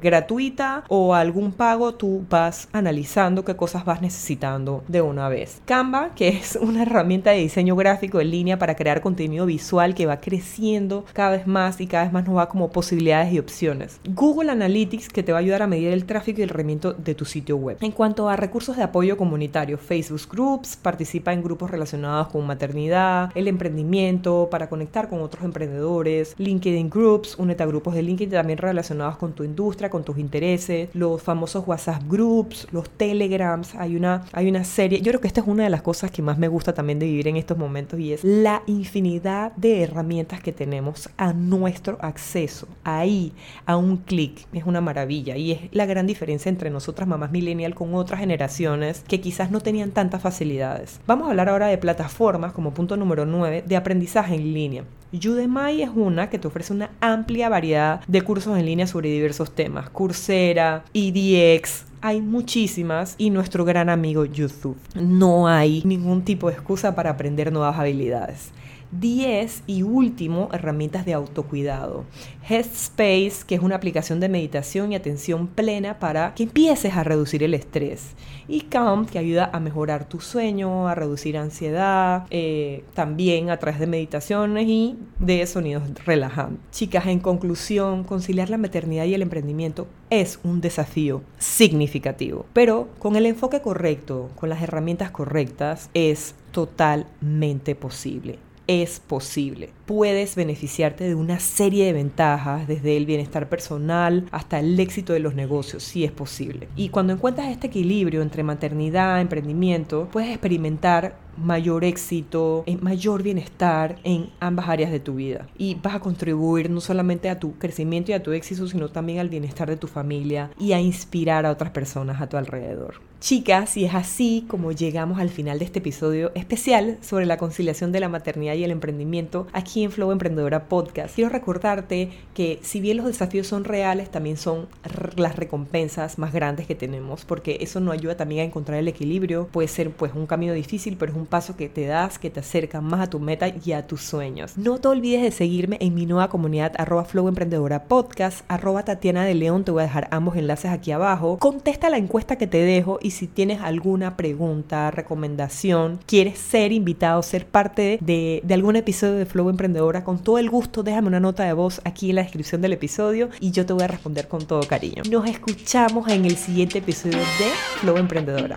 gratuita 0.00 0.84
o 0.88 1.14
algún 1.14 1.52
pago, 1.52 1.94
tú 1.94 2.24
vas 2.28 2.68
analizando 2.72 3.44
qué 3.44 3.56
cosas 3.56 3.84
vas 3.84 4.00
necesitando 4.00 4.84
de 4.86 5.02
una 5.02 5.28
vez. 5.28 5.62
Canva, 5.64 6.14
que 6.14 6.28
es 6.28 6.56
una 6.60 6.82
herramienta 6.82 7.30
de 7.30 7.38
diseño 7.38 7.74
gráfico 7.74 8.20
en 8.20 8.30
línea 8.30 8.58
para 8.58 8.76
crear 8.76 9.00
contenido 9.00 9.46
visual 9.46 9.94
que 9.94 10.06
va 10.06 10.20
creciendo 10.20 11.04
cada 11.12 11.30
vez 11.30 11.46
más 11.46 11.80
y 11.80 11.86
cada 11.86 12.04
vez 12.04 12.11
más 12.12 12.26
nos 12.26 12.36
va 12.36 12.48
como 12.48 12.70
posibilidades 12.70 13.32
y 13.32 13.38
opciones. 13.38 14.00
Google 14.08 14.50
Analytics, 14.50 15.08
que 15.08 15.22
te 15.22 15.32
va 15.32 15.38
a 15.38 15.40
ayudar 15.40 15.62
a 15.62 15.66
medir 15.66 15.88
el 15.88 16.04
tráfico 16.04 16.40
y 16.40 16.44
el 16.44 16.48
rendimiento 16.48 16.92
de 16.92 17.14
tu 17.14 17.24
sitio 17.24 17.56
web. 17.56 17.78
En 17.80 17.92
cuanto 17.92 18.28
a 18.28 18.36
recursos 18.36 18.76
de 18.76 18.82
apoyo 18.82 19.16
comunitario, 19.16 19.78
Facebook 19.78 20.22
Groups, 20.30 20.76
participa 20.76 21.32
en 21.32 21.42
grupos 21.42 21.70
relacionados 21.70 22.28
con 22.28 22.46
maternidad, 22.46 23.30
el 23.34 23.48
emprendimiento 23.48 24.48
para 24.50 24.68
conectar 24.68 25.08
con 25.08 25.20
otros 25.22 25.44
emprendedores, 25.44 26.34
LinkedIn 26.38 26.90
Groups, 26.90 27.36
únete 27.38 27.62
a 27.62 27.66
grupos 27.66 27.94
de 27.94 28.02
LinkedIn 28.02 28.30
también 28.32 28.58
relacionados 28.58 29.16
con 29.16 29.32
tu 29.32 29.44
industria, 29.44 29.90
con 29.90 30.04
tus 30.04 30.18
intereses, 30.18 30.90
los 30.94 31.22
famosos 31.22 31.66
WhatsApp 31.66 32.02
Groups, 32.08 32.66
los 32.72 32.88
Telegrams, 32.90 33.74
hay 33.74 33.96
una, 33.96 34.24
hay 34.32 34.48
una 34.48 34.64
serie, 34.64 35.00
yo 35.00 35.10
creo 35.10 35.20
que 35.20 35.28
esta 35.28 35.40
es 35.40 35.46
una 35.46 35.64
de 35.64 35.70
las 35.70 35.82
cosas 35.82 36.10
que 36.10 36.22
más 36.22 36.38
me 36.38 36.48
gusta 36.48 36.74
también 36.74 36.98
de 36.98 37.06
vivir 37.06 37.28
en 37.28 37.36
estos 37.36 37.58
momentos 37.58 37.98
y 37.98 38.12
es 38.12 38.24
la 38.24 38.62
infinidad 38.66 39.52
de 39.56 39.82
herramientas 39.82 40.40
que 40.40 40.52
tenemos 40.52 41.08
a 41.16 41.32
nuestro 41.32 41.98
acceso, 42.02 42.68
ahí, 42.84 43.32
a 43.66 43.76
un 43.76 43.96
clic, 43.96 44.46
es 44.52 44.64
una 44.64 44.80
maravilla 44.80 45.36
y 45.36 45.52
es 45.52 45.60
la 45.72 45.86
gran 45.86 46.06
diferencia 46.06 46.48
entre 46.48 46.70
nosotras 46.70 47.08
mamás 47.08 47.30
millennial 47.30 47.74
con 47.74 47.94
otras 47.94 48.20
generaciones 48.20 49.04
que 49.08 49.20
quizás 49.20 49.50
no 49.50 49.60
tenían 49.60 49.92
tantas 49.92 50.22
facilidades. 50.22 51.00
Vamos 51.06 51.26
a 51.26 51.30
hablar 51.30 51.48
ahora 51.48 51.68
de 51.68 51.78
plataformas 51.78 52.52
como 52.52 52.74
punto 52.74 52.96
número 52.96 53.24
9 53.24 53.64
de 53.66 53.76
aprendizaje 53.76 54.34
en 54.34 54.52
línea. 54.52 54.84
Udemy 55.12 55.82
es 55.82 55.90
una 55.94 56.30
que 56.30 56.38
te 56.38 56.48
ofrece 56.48 56.72
una 56.72 56.90
amplia 57.00 57.48
variedad 57.48 58.00
de 58.06 58.22
cursos 58.22 58.56
en 58.58 58.64
línea 58.64 58.86
sobre 58.86 59.10
diversos 59.10 59.54
temas. 59.54 59.90
Coursera, 59.90 60.84
EDX, 60.94 61.84
hay 62.00 62.20
muchísimas 62.20 63.14
y 63.16 63.30
nuestro 63.30 63.64
gran 63.64 63.88
amigo 63.88 64.24
YouTube. 64.24 64.76
No 64.94 65.46
hay 65.46 65.82
ningún 65.84 66.24
tipo 66.24 66.48
de 66.48 66.54
excusa 66.54 66.94
para 66.94 67.10
aprender 67.10 67.52
nuevas 67.52 67.78
habilidades. 67.78 68.50
10 68.92 69.64
y 69.66 69.82
último, 69.82 70.48
herramientas 70.52 71.04
de 71.06 71.14
autocuidado. 71.14 72.04
Headspace, 72.48 73.44
que 73.46 73.54
es 73.54 73.62
una 73.62 73.76
aplicación 73.76 74.20
de 74.20 74.28
meditación 74.28 74.92
y 74.92 74.96
atención 74.96 75.46
plena 75.46 75.98
para 75.98 76.34
que 76.34 76.42
empieces 76.42 76.94
a 76.94 77.04
reducir 77.04 77.42
el 77.42 77.54
estrés. 77.54 78.10
Y 78.48 78.62
Calm, 78.62 79.06
que 79.06 79.18
ayuda 79.18 79.48
a 79.52 79.60
mejorar 79.60 80.04
tu 80.04 80.20
sueño, 80.20 80.88
a 80.88 80.94
reducir 80.94 81.38
ansiedad, 81.38 82.26
eh, 82.30 82.84
también 82.94 83.50
a 83.50 83.56
través 83.56 83.80
de 83.80 83.86
meditaciones 83.86 84.68
y 84.68 84.96
de 85.18 85.46
sonidos 85.46 85.82
relajantes. 86.04 86.60
Chicas, 86.70 87.06
en 87.06 87.20
conclusión, 87.20 88.04
conciliar 88.04 88.50
la 88.50 88.58
maternidad 88.58 89.04
y 89.04 89.14
el 89.14 89.22
emprendimiento 89.22 89.86
es 90.10 90.38
un 90.44 90.60
desafío 90.60 91.22
significativo, 91.38 92.44
pero 92.52 92.88
con 92.98 93.16
el 93.16 93.26
enfoque 93.26 93.62
correcto, 93.62 94.30
con 94.36 94.50
las 94.50 94.62
herramientas 94.62 95.10
correctas, 95.10 95.88
es 95.94 96.34
totalmente 96.50 97.74
posible 97.74 98.38
es 98.80 99.00
posible. 99.00 99.70
Puedes 99.84 100.36
beneficiarte 100.36 101.04
de 101.04 101.14
una 101.14 101.40
serie 101.40 101.84
de 101.84 101.92
ventajas, 101.92 102.66
desde 102.66 102.96
el 102.96 103.04
bienestar 103.04 103.48
personal 103.48 104.26
hasta 104.30 104.60
el 104.60 104.78
éxito 104.80 105.12
de 105.12 105.20
los 105.20 105.34
negocios, 105.34 105.82
si 105.82 106.04
es 106.04 106.12
posible. 106.12 106.68
Y 106.76 106.88
cuando 106.88 107.12
encuentras 107.12 107.48
este 107.48 107.66
equilibrio 107.66 108.22
entre 108.22 108.42
maternidad, 108.42 109.20
emprendimiento, 109.20 110.08
puedes 110.10 110.30
experimentar 110.30 111.18
mayor 111.36 111.84
éxito, 111.84 112.64
mayor 112.80 113.22
bienestar 113.22 113.98
en 114.04 114.30
ambas 114.40 114.68
áreas 114.68 114.90
de 114.90 115.00
tu 115.00 115.16
vida. 115.16 115.48
Y 115.58 115.74
vas 115.82 115.96
a 115.96 116.00
contribuir 116.00 116.70
no 116.70 116.80
solamente 116.80 117.28
a 117.28 117.38
tu 117.38 117.58
crecimiento 117.58 118.12
y 118.12 118.14
a 118.14 118.22
tu 118.22 118.32
éxito, 118.32 118.66
sino 118.66 118.88
también 118.90 119.18
al 119.18 119.28
bienestar 119.28 119.68
de 119.68 119.76
tu 119.76 119.86
familia 119.86 120.50
y 120.58 120.72
a 120.72 120.80
inspirar 120.80 121.46
a 121.46 121.50
otras 121.50 121.70
personas 121.70 122.20
a 122.20 122.28
tu 122.28 122.36
alrededor. 122.36 123.11
Chicas, 123.22 123.76
y 123.76 123.84
es 123.84 123.94
así 123.94 124.44
como 124.48 124.72
llegamos 124.72 125.20
al 125.20 125.30
final 125.30 125.60
de 125.60 125.64
este 125.64 125.78
episodio 125.78 126.32
especial 126.34 126.98
sobre 127.02 127.24
la 127.24 127.36
conciliación 127.36 127.92
de 127.92 128.00
la 128.00 128.08
maternidad 128.08 128.54
y 128.54 128.64
el 128.64 128.72
emprendimiento 128.72 129.46
aquí 129.52 129.84
en 129.84 129.92
Flow 129.92 130.10
Emprendedora 130.10 130.64
Podcast. 130.64 131.14
Quiero 131.14 131.30
recordarte 131.30 132.10
que 132.34 132.58
si 132.62 132.80
bien 132.80 132.96
los 132.96 133.06
desafíos 133.06 133.46
son 133.46 133.62
reales, 133.62 134.10
también 134.10 134.36
son 134.36 134.66
las 135.14 135.36
recompensas 135.36 136.18
más 136.18 136.32
grandes 136.32 136.66
que 136.66 136.74
tenemos, 136.74 137.24
porque 137.24 137.58
eso 137.60 137.78
nos 137.78 137.94
ayuda 137.94 138.16
también 138.16 138.40
a 138.40 138.44
encontrar 138.44 138.80
el 138.80 138.88
equilibrio. 138.88 139.46
Puede 139.52 139.68
ser 139.68 139.92
pues 139.92 140.12
un 140.14 140.26
camino 140.26 140.52
difícil, 140.52 140.96
pero 140.98 141.12
es 141.12 141.18
un 141.18 141.26
paso 141.26 141.54
que 141.54 141.68
te 141.68 141.86
das 141.86 142.18
que 142.18 142.28
te 142.28 142.40
acerca 142.40 142.80
más 142.80 143.02
a 143.02 143.10
tu 143.10 143.20
meta 143.20 143.46
y 143.64 143.70
a 143.70 143.86
tus 143.86 144.02
sueños. 144.02 144.58
No 144.58 144.80
te 144.80 144.88
olvides 144.88 145.22
de 145.22 145.30
seguirme 145.30 145.76
en 145.80 145.94
mi 145.94 146.06
nueva 146.06 146.28
comunidad 146.28 146.72
arroba 146.76 147.04
Flow 147.04 147.28
Emprendedora 147.28 147.84
Podcast, 147.84 148.40
arroba 148.48 148.84
Tatiana 148.84 149.24
de 149.24 149.36
León, 149.36 149.62
te 149.62 149.70
voy 149.70 149.82
a 149.82 149.86
dejar 149.86 150.08
ambos 150.10 150.34
enlaces 150.34 150.72
aquí 150.72 150.90
abajo. 150.90 151.38
Contesta 151.38 151.88
la 151.88 151.98
encuesta 151.98 152.34
que 152.34 152.48
te 152.48 152.58
dejo 152.58 152.98
y 153.00 153.11
si 153.12 153.28
tienes 153.28 153.60
alguna 153.60 154.16
pregunta, 154.16 154.90
recomendación, 154.90 156.00
quieres 156.06 156.38
ser 156.38 156.72
invitado, 156.72 157.22
ser 157.22 157.46
parte 157.46 157.98
de, 158.00 158.42
algún 158.50 158.76
episodio 158.76 159.14
de 159.14 159.26
Flow 159.26 159.48
Emprendedora, 159.48 160.04
con 160.04 160.22
todo 160.22 160.38
el 160.38 160.50
gusto 160.50 160.82
déjame 160.82 161.08
una 161.08 161.20
nota 161.20 161.44
de 161.44 161.52
voz 161.52 161.80
aquí 161.84 162.10
en 162.10 162.16
la 162.16 162.22
descripción 162.22 162.60
del 162.60 162.72
episodio 162.72 163.30
y 163.40 163.50
yo 163.50 163.64
te 163.64 163.72
voy 163.72 163.84
a 163.84 163.88
responder 163.88 164.28
con 164.28 164.46
todo 164.46 164.62
cariño. 164.62 165.02
Nos 165.10 165.28
escuchamos 165.28 166.08
en 166.08 166.24
el 166.24 166.36
siguiente 166.36 166.78
episodio 166.78 167.18
de 167.18 167.50
Flow 167.80 167.96
Emprendedora 167.96 168.56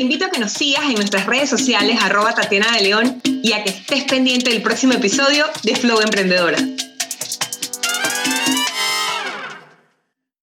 invito 0.00 0.24
a 0.24 0.30
que 0.30 0.40
nos 0.40 0.52
sigas 0.52 0.84
en 0.84 0.94
nuestras 0.94 1.26
redes 1.26 1.48
sociales, 1.48 1.98
arroba 2.00 2.34
Tatiana 2.34 2.72
de 2.72 2.82
León, 2.82 3.20
y 3.24 3.52
a 3.52 3.62
que 3.62 3.70
estés 3.70 4.04
pendiente 4.04 4.50
del 4.50 4.62
próximo 4.62 4.94
episodio 4.94 5.44
de 5.62 5.76
Flow 5.76 6.00
Emprendedora. 6.00 6.58